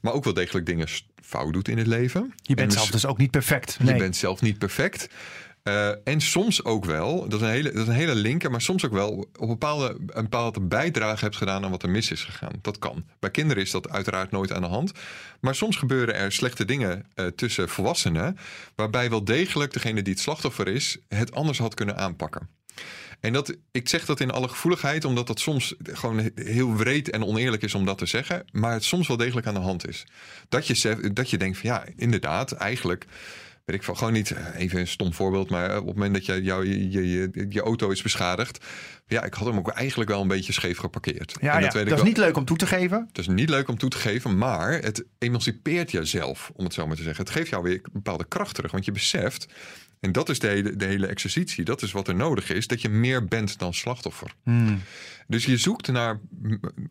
Maar 0.01 0.13
ook 0.13 0.23
wel 0.23 0.33
degelijk 0.33 0.65
dingen 0.65 0.87
fout 1.23 1.53
doet 1.53 1.67
in 1.67 1.77
het 1.77 1.87
leven. 1.87 2.33
Je 2.35 2.47
En 2.49 2.55
bent 2.55 2.73
zelf 2.73 2.89
dus 2.91 3.05
ook 3.05 3.17
niet 3.17 3.31
perfect. 3.31 3.75
je 3.79 3.83
Nee. 3.83 3.97
bent 3.97 4.15
zelf 4.15 4.41
niet 4.41 4.57
perfect. 4.57 5.09
Uh, 5.63 5.89
en 6.07 6.21
soms 6.21 6.63
ook 6.63 6.85
wel, 6.85 7.27
dat 7.29 7.41
is, 7.41 7.47
een 7.47 7.53
hele, 7.53 7.71
dat 7.71 7.81
is 7.81 7.87
een 7.87 7.93
hele 7.93 8.15
linker, 8.15 8.51
maar 8.51 8.61
soms 8.61 8.85
ook 8.85 8.91
wel 8.91 9.09
op 9.11 9.41
een 9.41 9.47
bepaalde, 9.47 9.97
een 10.07 10.23
bepaalde 10.23 10.61
bijdrage 10.61 11.23
hebt 11.23 11.35
gedaan 11.35 11.63
aan 11.63 11.71
wat 11.71 11.83
er 11.83 11.89
mis 11.89 12.11
is 12.11 12.23
gegaan. 12.23 12.53
Dat 12.61 12.79
kan. 12.79 13.05
Bij 13.19 13.31
kinderen 13.31 13.63
is 13.63 13.71
dat 13.71 13.89
uiteraard 13.89 14.31
nooit 14.31 14.51
aan 14.51 14.61
de 14.61 14.67
hand. 14.67 14.91
Maar 15.39 15.55
soms 15.55 15.75
gebeuren 15.75 16.15
er 16.15 16.31
slechte 16.31 16.65
dingen 16.65 17.05
uh, 17.15 17.25
tussen 17.27 17.69
volwassenen, 17.69 18.37
waarbij 18.75 19.09
wel 19.09 19.23
degelijk 19.23 19.73
degene 19.73 20.01
die 20.01 20.13
het 20.13 20.21
slachtoffer 20.21 20.67
is, 20.67 20.97
het 21.07 21.31
anders 21.33 21.57
had 21.57 21.73
kunnen 21.73 21.97
aanpakken. 21.97 22.49
En 23.21 23.33
dat, 23.33 23.55
ik 23.71 23.89
zeg 23.89 24.05
dat 24.05 24.19
in 24.19 24.31
alle 24.31 24.47
gevoeligheid, 24.47 25.05
omdat 25.05 25.27
dat 25.27 25.39
soms 25.39 25.75
gewoon 25.83 26.31
heel 26.35 26.75
wreed 26.75 27.09
en 27.09 27.25
oneerlijk 27.25 27.63
is 27.63 27.75
om 27.75 27.85
dat 27.85 27.97
te 27.97 28.05
zeggen, 28.05 28.45
maar 28.51 28.73
het 28.73 28.83
soms 28.83 29.07
wel 29.07 29.17
degelijk 29.17 29.47
aan 29.47 29.53
de 29.53 29.59
hand 29.59 29.87
is. 29.87 30.05
Dat 30.49 30.67
je, 30.67 31.09
dat 31.13 31.29
je 31.29 31.37
denkt 31.37 31.57
van 31.57 31.69
ja, 31.69 31.85
inderdaad, 31.95 32.51
eigenlijk 32.51 33.05
weet 33.65 33.75
ik 33.75 33.83
van 33.83 33.97
gewoon 33.97 34.13
niet, 34.13 34.31
eh, 34.31 34.45
even 34.55 34.79
een 34.79 34.87
stom 34.87 35.13
voorbeeld, 35.13 35.49
maar 35.49 35.69
op 35.79 35.85
het 35.85 35.95
moment 35.95 36.13
dat 36.13 36.25
je, 36.25 36.41
jou, 36.41 36.67
je, 36.67 37.09
je, 37.09 37.47
je, 37.49 37.61
auto 37.61 37.89
is 37.89 38.01
beschadigd, 38.01 38.65
ja, 39.07 39.23
ik 39.23 39.33
had 39.33 39.47
hem 39.47 39.57
ook 39.57 39.69
eigenlijk 39.69 40.09
wel 40.09 40.21
een 40.21 40.27
beetje 40.27 40.53
scheef 40.53 40.77
geparkeerd. 40.77 41.35
Ja, 41.41 41.59
dat, 41.59 41.73
ja, 41.73 41.83
dat 41.83 41.97
is 41.97 42.03
niet 42.03 42.17
leuk 42.17 42.37
om 42.37 42.45
toe 42.45 42.57
te 42.57 42.67
geven. 42.67 43.05
Het 43.07 43.17
is 43.17 43.27
niet 43.27 43.49
leuk 43.49 43.67
om 43.67 43.77
toe 43.77 43.89
te 43.89 43.97
geven, 43.97 44.37
maar 44.37 44.71
het 44.71 45.05
emancipeert 45.17 45.91
jezelf, 45.91 46.51
om 46.55 46.63
het 46.63 46.73
zo 46.73 46.87
maar 46.87 46.95
te 46.95 47.03
zeggen. 47.03 47.23
Het 47.23 47.33
geeft 47.33 47.49
jou 47.49 47.63
weer 47.63 47.79
een 47.83 47.91
bepaalde 47.93 48.25
kracht 48.27 48.55
terug, 48.55 48.71
want 48.71 48.85
je 48.85 48.91
beseft, 48.91 49.47
en 49.99 50.11
dat 50.11 50.29
is 50.29 50.39
de 50.39 50.47
hele, 50.47 50.75
de 50.75 50.85
hele 50.85 51.07
exercitie, 51.07 51.63
dat 51.63 51.81
is 51.81 51.91
wat 51.91 52.07
er 52.07 52.15
nodig 52.15 52.49
is, 52.49 52.67
dat 52.67 52.81
je 52.81 52.89
meer 52.89 53.25
bent 53.25 53.59
dan 53.59 53.73
slachtoffer. 53.73 54.33
Hmm. 54.43 54.81
Dus 55.27 55.45
je 55.45 55.57
zoekt 55.57 55.87
naar 55.87 56.19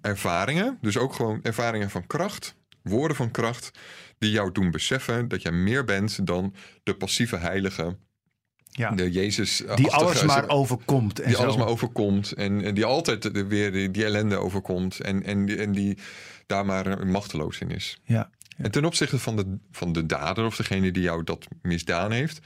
ervaringen, 0.01 0.79
dus 0.81 0.97
ook 0.97 1.15
gewoon 1.15 1.41
ervaringen 1.43 1.91
van 1.91 2.07
kracht, 2.07 2.55
woorden 2.83 3.17
van 3.17 3.31
kracht, 3.31 3.71
die 4.19 4.31
jou 4.31 4.53
doen 4.53 4.71
beseffen 4.71 5.29
dat 5.29 5.43
jij 5.43 5.53
meer 5.53 5.85
bent 5.85 6.27
dan 6.27 6.55
de 6.83 6.95
passieve 6.95 7.37
heilige. 7.37 7.97
Ja. 8.71 8.91
De 8.91 9.11
Jezus. 9.11 9.63
Die 9.75 9.91
alles 9.91 10.23
maar 10.23 10.49
overkomt. 10.49 11.21
En 11.21 11.27
die 11.27 11.37
zo. 11.37 11.43
alles 11.43 11.57
maar 11.57 11.67
overkomt. 11.67 12.33
En, 12.33 12.65
en 12.65 12.75
die 12.75 12.85
altijd 12.85 13.47
weer 13.49 13.73
die, 13.73 13.91
die, 13.91 14.05
ellende 14.05 14.37
overkomt. 14.37 15.01
En, 15.01 15.23
en, 15.23 15.59
en 15.59 15.73
die 15.73 15.99
daar 16.47 16.67
maar 16.67 17.07
machteloos 17.07 17.59
in 17.59 17.71
is. 17.71 17.99
Ja. 18.05 18.31
En 18.57 18.71
ten 18.71 18.85
opzichte 18.85 19.19
van 19.19 19.37
de, 19.37 19.59
van 19.71 19.93
de 19.93 20.07
dader 20.07 20.45
of 20.45 20.57
degene 20.57 20.91
die 20.91 21.03
jou 21.03 21.25
dat 21.25 21.47
misdaan 21.63 22.13
heeft. 22.13 22.41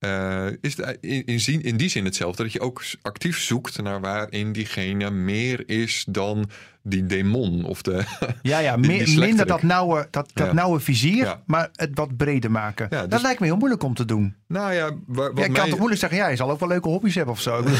Uh, 0.00 0.46
is 0.60 0.76
het 0.76 0.98
in, 1.00 1.24
in, 1.26 1.62
in, 1.62 1.76
die 1.76 1.88
zin 1.88 2.04
hetzelfde. 2.04 2.42
Dat 2.42 2.52
je 2.52 2.60
ook 2.60 2.82
actief 3.02 3.40
zoekt 3.40 3.82
naar 3.82 4.00
waarin 4.00 4.52
diegene 4.52 5.10
meer 5.10 5.68
is 5.68 6.04
dan 6.08 6.50
die 6.82 7.06
demon 7.06 7.64
of 7.64 7.82
de. 7.82 8.04
Ja, 8.42 8.58
ja 8.58 8.76
die, 8.80 9.04
die 9.04 9.18
minder 9.18 9.46
dat 9.46 9.62
nauwe, 9.62 10.08
dat, 10.10 10.30
dat 10.34 10.46
ja. 10.46 10.52
nauwe 10.52 10.80
vizier, 10.80 11.24
ja. 11.24 11.42
maar 11.46 11.70
het 11.74 11.90
wat 11.94 12.16
breder 12.16 12.50
maken. 12.50 12.86
Ja, 12.90 13.00
dus, 13.00 13.10
dat 13.10 13.22
lijkt 13.22 13.40
me 13.40 13.46
heel 13.46 13.56
moeilijk 13.56 13.82
om 13.82 13.94
te 13.94 14.04
doen. 14.04 14.34
Nou 14.46 14.72
ja, 14.72 14.90
waar, 15.06 15.30
ja, 15.34 15.44
ik 15.44 15.52
kan 15.52 15.68
toch 15.68 15.78
moeilijk 15.78 16.00
zeggen, 16.00 16.18
ja, 16.18 16.28
je 16.28 16.36
zal 16.36 16.50
ook 16.50 16.60
wel 16.60 16.68
leuke 16.68 16.88
hobby's 16.88 17.14
hebben 17.14 17.34
of 17.34 17.40
zo. 17.40 17.62
nee, 17.62 17.74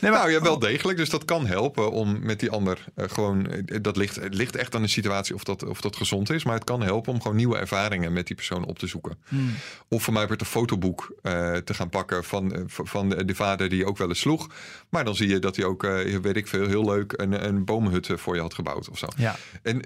maar, 0.00 0.10
nou 0.10 0.30
ja, 0.30 0.40
wel 0.40 0.58
degelijk. 0.58 0.98
Dus 0.98 1.10
dat 1.10 1.24
kan 1.24 1.46
helpen 1.46 1.90
om 1.90 2.18
met 2.22 2.40
die 2.40 2.50
ander 2.50 2.84
uh, 2.96 3.04
gewoon. 3.08 3.48
Dat 3.82 3.96
ligt, 3.96 4.16
het 4.16 4.34
ligt 4.34 4.56
echt 4.56 4.74
aan 4.74 4.82
de 4.82 4.88
situatie 4.88 5.34
of 5.34 5.44
dat, 5.44 5.64
of 5.64 5.80
dat 5.80 5.96
gezond 5.96 6.30
is. 6.30 6.44
Maar 6.44 6.54
het 6.54 6.64
kan 6.64 6.82
helpen 6.82 7.12
om 7.12 7.20
gewoon 7.20 7.36
nieuwe 7.36 7.58
ervaringen 7.58 8.12
met 8.12 8.26
die 8.26 8.36
persoon 8.36 8.64
op 8.64 8.78
te 8.78 8.86
zoeken. 8.86 9.18
Hmm. 9.28 9.54
Of 9.88 10.02
voor 10.02 10.12
mij 10.12 10.28
werd 10.28 10.40
een 10.40 10.46
fotoboek 10.46 11.14
uh, 11.22 11.56
te 11.56 11.74
gaan 11.74 11.88
pakken 11.88 12.24
van, 12.24 12.56
uh, 12.56 12.62
van 12.66 13.08
de, 13.08 13.24
de, 13.24 13.34
vader 13.34 13.68
die 13.68 13.86
ook 13.86 13.98
wel 13.98 14.08
eens 14.08 14.20
sloeg. 14.20 14.50
Maar 14.88 15.04
dan 15.04 15.14
zie 15.14 15.28
je 15.28 15.38
dat 15.38 15.56
hij 15.56 15.64
ook, 15.64 15.82
weet 16.22 16.36
ik 16.36 16.46
veel, 16.46 16.66
heel 16.66 16.84
leuk 16.84 17.12
een, 17.16 17.46
een 17.46 17.64
boomhut 17.66 18.10
voor 18.14 18.34
je 18.34 18.40
had 18.40 18.54
gebouwd 18.54 18.90
of 18.90 18.98
zo. 18.98 19.06
Ja. 19.16 19.36
En, 19.62 19.80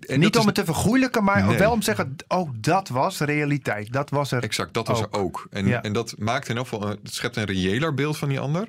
en 0.00 0.20
Niet 0.20 0.34
om 0.34 0.40
is... 0.40 0.46
het 0.46 0.54
te 0.54 0.64
vergoeilijken, 0.64 1.24
maar 1.24 1.46
nee. 1.46 1.58
wel 1.58 1.72
om 1.72 1.78
te 1.78 1.84
zeggen, 1.84 2.16
ook 2.28 2.62
dat 2.62 2.88
was 2.88 3.18
realiteit. 3.18 3.92
Dat 3.92 4.10
was 4.10 4.32
er 4.32 4.42
Exact, 4.42 4.74
dat 4.74 4.88
was 4.88 5.02
ook. 5.02 5.14
er 5.14 5.20
ook. 5.20 5.46
En, 5.50 5.66
ja. 5.66 5.82
en 5.82 5.92
dat 5.92 6.14
maakt 6.18 6.48
in 6.48 6.56
elk 6.56 6.68
geval, 6.68 6.88
het 6.88 6.98
schept 7.02 7.36
een 7.36 7.44
reëler 7.44 7.94
beeld 7.94 8.16
van 8.16 8.28
die 8.28 8.40
ander. 8.40 8.68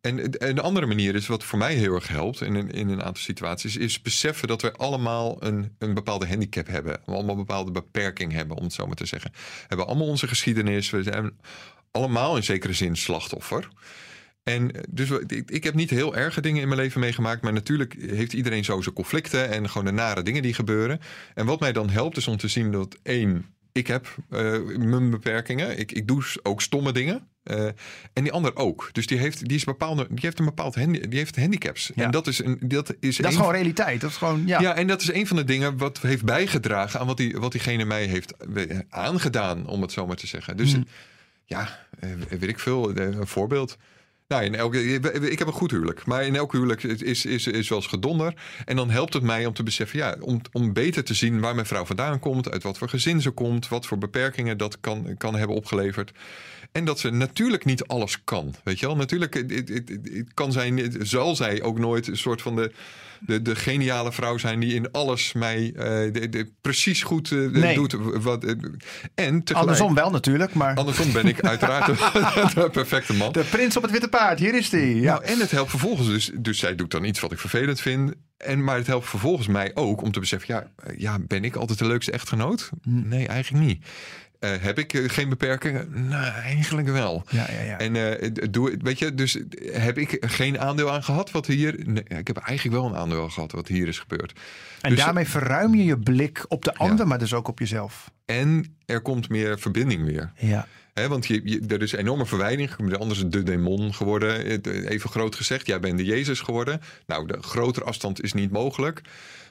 En, 0.00 0.38
en 0.38 0.54
de 0.54 0.62
andere 0.62 0.86
manier 0.86 1.14
is 1.14 1.26
wat 1.26 1.44
voor 1.44 1.58
mij 1.58 1.74
heel 1.74 1.94
erg 1.94 2.08
helpt 2.08 2.40
in, 2.40 2.70
in 2.70 2.88
een 2.88 3.02
aantal 3.02 3.22
situaties, 3.22 3.76
is 3.76 4.02
beseffen 4.02 4.48
dat 4.48 4.62
we 4.62 4.72
allemaal 4.72 5.36
een, 5.42 5.74
een 5.78 5.94
bepaalde 5.94 6.28
handicap 6.28 6.66
hebben. 6.66 7.00
We 7.04 7.12
allemaal 7.12 7.30
een 7.30 7.46
bepaalde 7.46 7.70
beperking 7.70 8.32
hebben, 8.32 8.56
om 8.56 8.62
het 8.62 8.72
zo 8.72 8.86
maar 8.86 8.96
te 8.96 9.06
zeggen. 9.06 9.30
We 9.32 9.64
hebben 9.66 9.86
allemaal 9.86 10.06
onze 10.06 10.28
geschiedenis. 10.28 10.90
We 10.90 11.02
zijn 11.02 11.38
allemaal 11.90 12.36
in 12.36 12.44
zekere 12.44 12.72
zin 12.72 12.96
slachtoffer. 12.96 13.68
En 14.46 14.70
dus 14.88 15.10
ik, 15.10 15.50
ik 15.50 15.64
heb 15.64 15.74
niet 15.74 15.90
heel 15.90 16.16
erge 16.16 16.40
dingen 16.40 16.62
in 16.62 16.68
mijn 16.68 16.80
leven 16.80 17.00
meegemaakt. 17.00 17.42
Maar 17.42 17.52
natuurlijk 17.52 17.96
heeft 17.98 18.32
iedereen 18.32 18.64
zo 18.64 18.80
zijn 18.80 18.94
conflicten 18.94 19.50
en 19.50 19.68
gewoon 19.68 19.86
de 19.86 19.92
nare 19.92 20.22
dingen 20.22 20.42
die 20.42 20.54
gebeuren. 20.54 21.00
En 21.34 21.46
wat 21.46 21.60
mij 21.60 21.72
dan 21.72 21.90
helpt 21.90 22.16
is 22.16 22.28
om 22.28 22.36
te 22.36 22.48
zien 22.48 22.72
dat 22.72 22.98
één, 23.02 23.46
ik 23.72 23.86
heb 23.86 24.16
uh, 24.30 24.58
mijn 24.78 25.10
beperkingen. 25.10 25.78
Ik, 25.78 25.92
ik 25.92 26.08
doe 26.08 26.24
ook 26.42 26.62
stomme 26.62 26.92
dingen. 26.92 27.28
Uh, 27.44 27.64
en 28.12 28.22
die 28.22 28.32
ander 28.32 28.56
ook. 28.56 28.88
Dus 28.92 29.06
die 29.06 29.18
heeft, 29.18 29.48
die 29.48 29.56
is 29.56 29.64
bepaalde, 29.64 30.06
die 30.08 30.18
heeft 30.20 30.38
een 30.38 30.44
bepaald 30.44 30.74
handi 30.74 31.08
die 31.08 31.18
heeft 31.18 31.36
handicaps. 31.36 31.90
Ja. 31.94 32.04
En 32.04 32.10
dat 32.10 32.26
is, 32.26 32.44
een, 32.44 32.58
dat 32.60 32.94
is, 33.00 33.16
dat 33.16 33.30
is 33.30 33.36
gewoon 33.36 33.52
realiteit. 33.52 34.00
Dat 34.00 34.10
is 34.10 34.16
gewoon, 34.16 34.42
ja. 34.46 34.60
ja, 34.60 34.74
en 34.74 34.86
dat 34.86 35.00
is 35.00 35.12
een 35.12 35.26
van 35.26 35.36
de 35.36 35.44
dingen 35.44 35.76
wat 35.76 35.98
heeft 35.98 36.24
bijgedragen 36.24 37.00
aan 37.00 37.06
wat, 37.06 37.16
die, 37.16 37.36
wat 37.36 37.52
diegene 37.52 37.84
mij 37.84 38.04
heeft 38.04 38.34
aangedaan, 38.88 39.66
om 39.66 39.82
het 39.82 39.92
zo 39.92 40.06
maar 40.06 40.16
te 40.16 40.26
zeggen. 40.26 40.56
Dus 40.56 40.72
Hmm. 40.72 40.86
ja, 41.44 41.78
weet 42.28 42.42
ik 42.42 42.58
veel, 42.58 42.96
een 42.96 43.26
voorbeeld. 43.26 43.76
Nou, 44.28 44.44
in 44.44 44.54
elke, 44.54 44.82
ik 45.30 45.38
heb 45.38 45.46
een 45.46 45.52
goed 45.52 45.70
huwelijk. 45.70 46.06
Maar 46.06 46.24
in 46.24 46.36
elk 46.36 46.52
huwelijk 46.52 46.82
is, 46.82 47.24
is, 47.24 47.46
is 47.46 47.68
wel 47.68 47.78
eens 47.78 47.86
gedonder. 47.86 48.34
En 48.64 48.76
dan 48.76 48.90
helpt 48.90 49.12
het 49.12 49.22
mij 49.22 49.46
om 49.46 49.52
te 49.52 49.62
beseffen, 49.62 49.98
ja, 49.98 50.16
om, 50.20 50.40
om 50.52 50.72
beter 50.72 51.04
te 51.04 51.14
zien 51.14 51.40
waar 51.40 51.54
mijn 51.54 51.66
vrouw 51.66 51.84
vandaan 51.84 52.18
komt, 52.18 52.50
uit 52.50 52.62
wat 52.62 52.78
voor 52.78 52.88
gezin 52.88 53.20
ze 53.20 53.30
komt, 53.30 53.68
wat 53.68 53.86
voor 53.86 53.98
beperkingen 53.98 54.58
dat 54.58 54.80
kan, 54.80 55.14
kan 55.16 55.34
hebben 55.34 55.56
opgeleverd. 55.56 56.12
En 56.76 56.84
dat 56.84 56.98
ze 56.98 57.10
natuurlijk 57.10 57.64
niet 57.64 57.86
alles 57.86 58.24
kan. 58.24 58.54
Weet 58.64 58.80
je 58.80 58.86
wel? 58.86 58.96
Natuurlijk 58.96 59.34
het, 59.34 59.50
het, 59.50 59.88
het 59.88 60.34
kan 60.34 60.52
zij, 60.52 60.90
zal 60.98 61.36
zij 61.36 61.62
ook 61.62 61.78
nooit 61.78 62.06
een 62.06 62.16
soort 62.16 62.42
van 62.42 62.56
de, 62.56 62.72
de, 63.20 63.42
de 63.42 63.56
geniale 63.56 64.12
vrouw 64.12 64.38
zijn 64.38 64.60
die 64.60 64.74
in 64.74 64.92
alles 64.92 65.32
mij 65.32 65.72
uh, 65.74 65.82
de, 66.12 66.28
de, 66.28 66.50
precies 66.60 67.02
goed 67.02 67.30
uh, 67.30 67.50
nee. 67.50 67.74
doet. 67.74 67.96
Wat, 68.22 68.44
uh, 68.44 68.50
en 68.50 68.58
tegelijk, 69.14 69.48
andersom 69.48 69.94
wel 69.94 70.10
natuurlijk, 70.10 70.54
maar... 70.54 70.74
Andersom 70.74 71.12
ben 71.12 71.26
ik 71.26 71.40
uiteraard 71.40 71.86
de, 72.54 72.68
perfecte 72.72 73.14
man. 73.14 73.32
De 73.32 73.44
prins 73.44 73.76
op 73.76 73.82
het 73.82 73.92
witte 73.92 74.08
paard, 74.08 74.38
hier 74.38 74.54
is 74.54 74.70
die. 74.70 75.00
Ja. 75.00 75.12
Nou, 75.12 75.24
en 75.24 75.38
het 75.38 75.50
helpt 75.50 75.70
vervolgens 75.70 76.08
dus, 76.08 76.30
dus 76.34 76.58
zij 76.58 76.74
doet 76.74 76.90
dan 76.90 77.04
iets 77.04 77.20
wat 77.20 77.32
ik 77.32 77.38
vervelend 77.38 77.80
vind. 77.80 78.14
En, 78.36 78.64
maar 78.64 78.76
het 78.76 78.86
helpt 78.86 79.08
vervolgens 79.08 79.46
mij 79.46 79.70
ook 79.74 80.02
om 80.02 80.12
te 80.12 80.20
beseffen, 80.20 80.54
ja, 80.54 80.92
ja 80.96 81.18
ben 81.18 81.44
ik 81.44 81.56
altijd 81.56 81.78
de 81.78 81.86
leukste 81.86 82.12
echtgenoot? 82.12 82.70
Nee, 82.82 83.26
eigenlijk 83.26 83.64
niet. 83.64 83.84
Uh, 84.46 84.62
heb 84.62 84.78
ik 84.78 84.92
uh, 84.92 85.08
geen 85.08 85.28
beperkingen? 85.28 86.08
Nou, 86.08 86.32
eigenlijk 86.32 86.88
wel. 86.88 87.24
Ja, 87.28 87.46
ja, 87.50 87.62
ja. 87.62 87.78
En 87.78 87.94
uh, 87.94 88.30
doe, 88.50 88.76
weet 88.82 88.98
je, 88.98 89.14
dus 89.14 89.38
heb 89.72 89.98
ik 89.98 90.16
geen 90.20 90.60
aandeel 90.60 90.92
aan 90.92 91.02
gehad 91.02 91.30
wat 91.30 91.46
hier. 91.46 91.74
Nee, 91.84 92.04
ik 92.04 92.26
heb 92.26 92.36
eigenlijk 92.36 92.76
wel 92.76 92.86
een 92.86 92.96
aandeel 92.96 93.22
aan 93.22 93.32
gehad 93.32 93.52
wat 93.52 93.68
hier 93.68 93.88
is 93.88 93.98
gebeurd. 93.98 94.32
En 94.80 94.90
dus, 94.90 94.98
daarmee 94.98 95.28
verruim 95.28 95.74
je 95.74 95.84
je 95.84 95.98
blik 95.98 96.44
op 96.48 96.64
de 96.64 96.74
ander, 96.74 96.98
ja. 96.98 97.04
maar 97.04 97.18
dus 97.18 97.34
ook 97.34 97.48
op 97.48 97.58
jezelf. 97.58 98.10
En 98.24 98.76
er 98.86 99.00
komt 99.00 99.28
meer 99.28 99.58
verbinding 99.58 100.04
weer. 100.04 100.32
Ja. 100.36 100.66
He, 101.00 101.08
want 101.08 101.26
je, 101.26 101.40
je, 101.44 101.60
er 101.68 101.82
is 101.82 101.92
enorme 101.92 102.26
verwijding. 102.26 102.70
De 102.76 102.98
ander 102.98 103.16
is 103.16 103.24
de 103.26 103.42
demon 103.42 103.94
geworden. 103.94 104.62
Even 104.88 105.10
groot 105.10 105.34
gezegd, 105.34 105.66
jij 105.66 105.80
bent 105.80 105.98
de 105.98 106.04
Jezus 106.04 106.40
geworden. 106.40 106.80
Nou, 107.06 107.26
de 107.26 107.42
grotere 107.42 107.84
afstand 107.84 108.22
is 108.22 108.32
niet 108.32 108.50
mogelijk. 108.50 109.00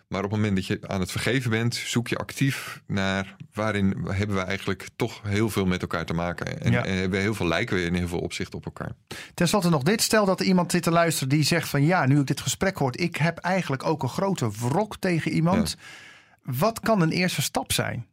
Maar 0.07 0.23
op 0.23 0.31
het 0.31 0.39
moment 0.39 0.55
dat 0.55 0.65
je 0.65 0.79
aan 0.87 0.99
het 0.99 1.11
vergeven 1.11 1.49
bent, 1.49 1.75
zoek 1.75 2.07
je 2.07 2.17
actief 2.17 2.81
naar 2.87 3.35
waarin 3.53 4.05
hebben 4.07 4.35
we 4.35 4.41
eigenlijk 4.41 4.87
toch 4.95 5.21
heel 5.23 5.49
veel 5.49 5.65
met 5.65 5.81
elkaar 5.81 6.05
te 6.05 6.13
maken. 6.13 6.61
En, 6.61 6.71
ja. 6.71 6.85
en 6.85 6.93
hebben 6.93 7.17
we 7.17 7.23
heel 7.23 7.33
veel 7.33 7.47
lijken 7.47 7.75
we 7.75 7.83
in 7.83 7.93
heel 7.93 8.07
veel 8.07 8.19
opzichten 8.19 8.57
op 8.57 8.65
elkaar. 8.65 8.91
Ten 9.33 9.47
slotte 9.47 9.69
nog 9.69 9.83
dit. 9.83 10.01
Stel 10.01 10.25
dat 10.25 10.39
er 10.39 10.45
iemand 10.45 10.71
zit 10.71 10.83
te 10.83 10.91
luisteren 10.91 11.29
die 11.29 11.43
zegt 11.43 11.69
van 11.69 11.83
ja, 11.83 12.05
nu 12.05 12.19
ik 12.19 12.27
dit 12.27 12.41
gesprek 12.41 12.77
hoort, 12.77 12.99
ik 12.99 13.15
heb 13.15 13.37
eigenlijk 13.37 13.83
ook 13.85 14.03
een 14.03 14.09
grote 14.09 14.51
wrok 14.51 14.97
tegen 14.97 15.31
iemand. 15.31 15.75
Ja. 15.77 16.51
Wat 16.57 16.79
kan 16.79 17.01
een 17.01 17.11
eerste 17.11 17.41
stap 17.41 17.71
zijn? 17.71 18.05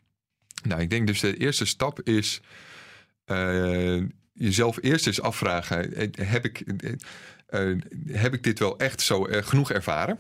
Nou, 0.62 0.80
ik 0.80 0.90
denk 0.90 1.06
dus 1.06 1.20
de 1.20 1.36
eerste 1.36 1.64
stap 1.64 2.00
is 2.02 2.40
uh, 3.26 4.02
jezelf 4.32 4.78
eerst 4.80 5.06
eens 5.06 5.20
afvragen. 5.20 5.92
Heb 6.18 6.44
ik. 6.44 6.64
Uh, 7.54 7.76
heb 8.12 8.34
ik 8.34 8.42
dit 8.42 8.58
wel 8.58 8.78
echt 8.78 9.00
zo 9.00 9.28
uh, 9.28 9.42
genoeg 9.42 9.70
ervaren? 9.70 10.18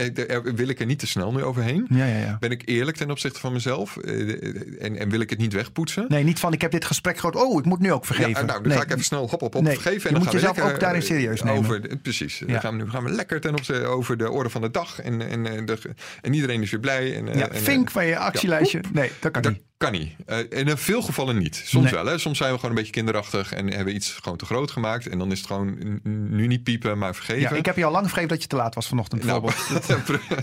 wil 0.54 0.68
ik 0.68 0.80
er 0.80 0.86
niet 0.86 0.98
te 0.98 1.06
snel 1.06 1.32
nu 1.32 1.42
overheen? 1.42 1.86
Ja, 1.88 2.04
ja, 2.04 2.18
ja. 2.18 2.36
Ben 2.40 2.50
ik 2.50 2.62
eerlijk 2.64 2.96
ten 2.96 3.10
opzichte 3.10 3.40
van 3.40 3.52
mezelf? 3.52 3.96
Uh, 3.96 4.82
en, 4.82 4.98
en, 4.98 5.08
wil 5.08 5.20
ik 5.20 5.30
het 5.30 5.38
niet 5.38 5.52
wegpoetsen? 5.52 6.04
Nee, 6.08 6.24
niet 6.24 6.38
van 6.38 6.52
ik 6.52 6.60
heb 6.60 6.70
dit 6.70 6.84
gesprek 6.84 7.18
gehad. 7.18 7.36
Oh, 7.36 7.58
ik 7.58 7.64
moet 7.64 7.80
nu 7.80 7.92
ook 7.92 8.04
vergeven. 8.04 8.46
Nou, 8.46 8.46
dan 8.46 8.62
nee. 8.62 8.76
ga 8.76 8.82
ik 8.82 8.90
even 8.90 9.04
snel 9.04 9.28
hop, 9.28 9.40
hop 9.40 9.60
nee, 9.60 9.72
vergeven. 9.72 10.08
En 10.08 10.14
dan 10.14 10.22
moet 10.22 10.22
gaan 10.22 10.32
jezelf 10.32 10.54
we 10.54 10.60
lekker, 10.60 10.74
ook 10.74 10.80
daarin 10.80 11.02
serieus 11.02 11.42
nemen. 11.42 11.58
Over, 11.58 11.96
precies. 12.02 12.42
Dan 12.46 12.60
gaan 12.60 12.76
we, 12.76 12.84
nu 12.84 12.90
gaan 12.90 13.04
we 13.04 13.10
lekker 13.10 13.40
ten 13.40 13.54
opzichte 13.54 13.84
over 13.84 14.16
de 14.16 14.30
orde 14.30 14.50
van 14.50 14.60
de 14.60 14.70
dag. 14.70 15.00
En, 15.00 15.28
en, 15.28 15.66
de, 15.66 15.78
en 16.20 16.34
iedereen 16.34 16.62
is 16.62 16.70
weer 16.70 16.80
blij. 16.80 17.16
En, 17.16 17.38
ja, 17.38 17.48
en, 17.48 17.62
vink 17.62 17.90
van 17.90 18.06
je 18.06 18.18
actielijstje. 18.18 18.80
nee, 18.92 19.10
dat 19.20 19.32
kan 19.32 19.42
dat, 19.42 19.52
niet. 19.52 19.62
Kan 19.78 19.92
niet. 19.92 20.12
Uh, 20.26 20.38
in 20.48 20.76
veel 20.76 21.02
gevallen 21.02 21.38
niet. 21.38 21.62
Soms 21.64 21.84
Nee. 21.84 21.94
wel. 21.94 22.06
Hè? 22.06 22.18
Soms 22.18 22.38
zijn 22.38 22.50
we 22.50 22.56
gewoon 22.56 22.70
een 22.70 22.76
beetje 22.76 22.92
kinderachtig 22.92 23.52
en 23.52 23.66
hebben 23.72 23.94
iets 23.94 24.10
gewoon 24.22 24.38
te 24.38 24.44
groot 24.44 24.70
gemaakt. 24.70 25.06
En 25.08 25.18
dan 25.18 25.32
is 25.32 25.38
het 25.38 25.46
gewoon 25.46 26.00
nu 26.30 26.46
niet 26.46 26.62
piepen, 26.62 26.98
maar 26.98 27.14
vergeven. 27.14 27.42
Ja, 27.42 27.50
ik 27.50 27.66
heb 27.66 27.76
je 27.76 27.84
al 27.84 27.90
lang 27.92 28.04
vergeven 28.04 28.28
dat 28.28 28.42
je 28.42 28.48
te 28.48 28.56
laat 28.56 28.74
was 28.74 28.88
vanochtend 28.88 29.24
Nou, 29.24 29.50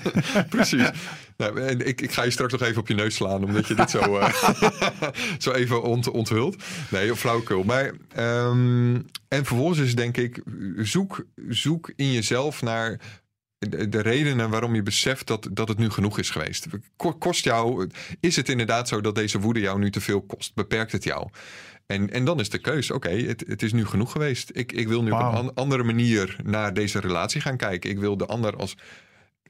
precies. 0.49 0.89
Nou, 1.37 1.61
en 1.61 1.87
ik, 1.87 2.01
ik 2.01 2.11
ga 2.11 2.23
je 2.23 2.31
straks 2.31 2.51
nog 2.51 2.61
even 2.61 2.81
op 2.81 2.87
je 2.87 2.93
neus 2.93 3.15
slaan, 3.15 3.43
omdat 3.43 3.67
je 3.67 3.73
dit 3.73 3.89
zo, 3.89 4.17
eh, 4.17 4.33
zo 5.37 5.51
even 5.51 5.83
ont, 5.83 6.09
onthult. 6.09 6.63
Nee, 6.89 7.15
flauwekul. 7.15 7.63
Maar, 7.63 7.91
ehm, 8.13 8.95
en 9.27 9.45
vervolgens 9.45 9.79
is 9.79 9.95
denk 9.95 10.17
ik, 10.17 10.41
zoek, 10.77 11.25
zoek 11.49 11.93
in 11.95 12.11
jezelf 12.11 12.61
naar 12.61 12.99
de, 13.69 13.89
de 13.89 13.99
redenen 14.01 14.49
waarom 14.49 14.75
je 14.75 14.83
beseft 14.83 15.27
dat, 15.27 15.47
dat 15.51 15.67
het 15.67 15.77
nu 15.77 15.89
genoeg 15.89 16.19
is 16.19 16.29
geweest. 16.29 16.67
Ko- 16.95 17.13
Kost 17.13 17.43
jou, 17.43 17.89
is 18.19 18.35
het 18.35 18.49
inderdaad 18.49 18.87
zo 18.87 19.01
dat 19.01 19.15
deze 19.15 19.39
woede 19.39 19.59
jou 19.59 19.79
nu 19.79 19.91
te 19.91 20.01
veel 20.01 20.21
kost? 20.21 20.53
Beperkt 20.53 20.91
het 20.91 21.03
jou? 21.03 21.29
En, 21.85 22.09
en 22.11 22.25
dan 22.25 22.39
is 22.39 22.49
de 22.49 22.57
keus, 22.57 22.91
oké, 22.91 23.09
het, 23.09 23.43
het 23.47 23.63
is 23.63 23.73
nu 23.73 23.85
genoeg 23.85 24.11
geweest. 24.11 24.49
Ik, 24.53 24.71
ik 24.71 24.87
wil 24.87 25.03
nu 25.03 25.11
op 25.11 25.19
een 25.19 25.25
an- 25.25 25.53
andere 25.53 25.83
manier 25.83 26.37
naar 26.43 26.73
deze 26.73 26.99
relatie 26.99 27.41
gaan 27.41 27.57
kijken. 27.57 27.89
Ik 27.89 27.99
wil 27.99 28.17
de 28.17 28.25
ander 28.25 28.55
als 28.55 28.77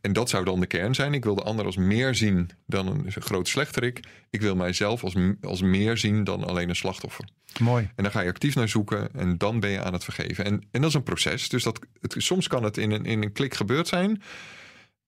en 0.05 0.13
dat 0.13 0.29
zou 0.29 0.45
dan 0.45 0.59
de 0.59 0.65
kern 0.65 0.95
zijn. 0.95 1.13
Ik 1.13 1.23
wil 1.23 1.35
de 1.35 1.41
ander 1.43 1.65
als 1.65 1.75
meer 1.77 2.15
zien 2.15 2.49
dan 2.65 2.87
een, 2.87 3.11
groot 3.11 3.47
slechterik. 3.47 3.99
Ik 4.29 4.41
wil 4.41 4.55
mijzelf 4.55 5.03
als, 5.03 5.15
als 5.41 5.61
meer 5.61 5.97
zien 5.97 6.23
dan 6.23 6.43
alleen 6.43 6.69
een 6.69 6.75
slachtoffer. 6.75 7.25
Mooi. 7.59 7.89
En 7.95 8.03
daar 8.03 8.11
ga 8.11 8.21
je 8.21 8.29
actief 8.29 8.55
naar 8.55 8.69
zoeken 8.69 9.09
en 9.13 9.37
dan 9.37 9.59
ben 9.59 9.69
je 9.69 9.83
aan 9.83 9.93
het 9.93 10.03
vergeven. 10.03 10.45
En, 10.45 10.53
en 10.71 10.81
dat 10.81 10.89
is 10.89 10.95
een 10.95 11.03
proces. 11.03 11.49
Dus 11.49 11.63
dat, 11.63 11.79
het, 12.01 12.15
soms 12.17 12.47
kan 12.47 12.63
het 12.63 12.77
in 12.77 12.91
een, 12.91 13.05
in 13.05 13.23
een 13.23 13.31
klik 13.31 13.53
gebeurd 13.53 13.87
zijn. 13.87 14.21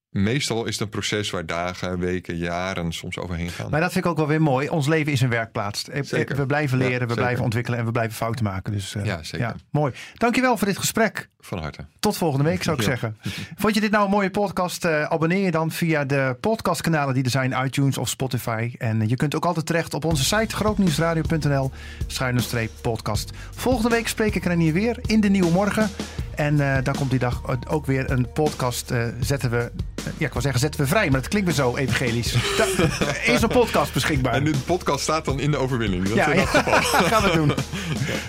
Meestal 0.09 0.65
is 0.65 0.71
het 0.71 0.81
een 0.81 0.89
proces 0.89 1.29
waar 1.29 1.45
dagen, 1.45 1.99
weken, 1.99 2.37
jaren 2.37 2.91
soms 2.91 3.17
overheen 3.17 3.49
gaan. 3.49 3.69
Maar 3.69 3.81
dat 3.81 3.91
vind 3.91 4.05
ik 4.05 4.11
ook 4.11 4.17
wel 4.17 4.27
weer 4.27 4.41
mooi. 4.41 4.69
Ons 4.69 4.87
leven 4.87 5.11
is 5.11 5.21
een 5.21 5.29
werkplaats. 5.29 5.89
Eh, 5.89 6.03
Zeker. 6.03 6.35
We 6.35 6.45
blijven 6.45 6.77
leren, 6.77 6.93
Ja, 6.93 6.99
we 6.99 7.07
zeker. 7.07 7.23
blijven 7.23 7.43
ontwikkelen 7.43 7.79
en 7.79 7.85
we 7.85 7.91
blijven 7.91 8.15
fouten 8.15 8.43
maken. 8.43 8.73
Dus 8.73 8.95
eh, 8.95 9.05
Ja, 9.05 9.23
zeker. 9.23 9.55
mooi. 9.71 9.93
Dankjewel 10.13 10.57
voor 10.57 10.67
dit 10.67 10.77
gesprek. 10.77 11.29
Van 11.47 11.59
harte. 11.59 11.85
Tot 11.99 12.17
volgende 12.17 12.43
week 12.45 12.63
zou 12.63 12.75
ik 12.75 12.81
Ja. 12.81 12.87
zeggen. 12.89 13.17
Vond 13.55 13.73
je 13.73 13.81
dit 13.81 13.91
nou 13.91 14.05
een 14.05 14.11
mooie 14.11 14.29
podcast? 14.31 14.85
Eh, 14.85 15.03
abonneer 15.03 15.43
je 15.45 15.51
dan 15.51 15.71
via 15.71 16.05
de 16.05 16.37
podcastkanalen 16.41 17.13
die 17.13 17.23
er 17.23 17.29
zijn, 17.29 17.55
iTunes 17.65 17.97
of 17.97 18.09
Spotify. 18.09 18.73
En 18.77 19.07
je 19.09 19.15
kunt 19.15 19.35
ook 19.35 19.45
altijd 19.45 19.65
terecht 19.65 19.93
op 19.93 20.05
onze 20.05 20.23
site 20.23 20.55
grootnieuwsradio.nl 20.55 21.71
schuine 22.07 22.41
streep 22.41 22.71
podcast. 22.81 23.31
Volgende 23.55 23.89
week 23.89 24.07
spreek 24.07 24.35
ik 24.35 24.43
Renier 24.45 24.73
weer 24.73 24.99
in 25.05 25.21
de 25.21 25.29
Nieuwe 25.29 25.51
Morgen. 25.51 25.89
En 26.35 26.59
eh 26.59 26.83
dan 26.83 26.95
komt 26.95 27.09
die 27.09 27.19
dag 27.19 27.41
ook 27.67 27.85
weer 27.85 28.11
een 28.11 28.31
podcast. 28.33 28.91
eh, 28.91 29.03
zetten 29.19 29.49
we, 29.49 29.71
ja 30.17 30.25
ik 30.25 30.33
wil 30.33 30.41
zeggen 30.41 30.59
zetten 30.59 30.79
we 30.81 30.87
vrij, 30.87 31.09
maar 31.09 31.19
het 31.19 31.29
klinkt 31.29 31.47
weer 31.47 31.57
zo 31.65 31.75
evangelisch. 31.75 32.33
Er 32.33 33.29
is 33.33 33.41
een 33.41 33.47
podcast 33.49 33.93
beschikbaar. 33.93 34.33
En 34.33 34.43
de 34.43 34.53
podcast 34.65 35.03
staat 35.03 35.25
dan 35.25 35.39
in 35.39 35.51
de 35.51 35.57
overwinning. 35.57 36.03
Dat 36.07 36.15
ja, 36.15 36.33
ja, 36.33 36.35
dat 36.35 36.47
geval. 36.63 36.81
gaan 37.03 37.23
we 37.23 37.31
doen. 37.31 37.51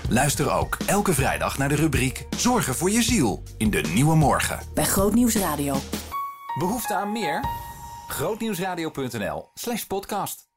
Luister 0.09 0.51
ook 0.53 0.77
elke 0.87 1.15
vrijdag 1.15 1.59
naar 1.59 1.69
de 1.69 1.75
rubriek 1.75 2.27
Zorgen 2.37 2.75
voor 2.75 2.91
je 2.91 3.03
ziel 3.09 3.43
in 3.57 3.71
de 3.71 3.81
Nieuwe 3.81 4.17
Morgen. 4.17 4.59
Bij 4.75 4.85
Grootnieuws 4.85 5.37
Radio. 5.37 5.77
Behoefte 6.59 6.95
aan 6.95 7.13
meer? 7.13 7.45
Grootnieuwsradio.nl 8.09 9.49
slash 9.55 9.85
podcast. 9.85 10.48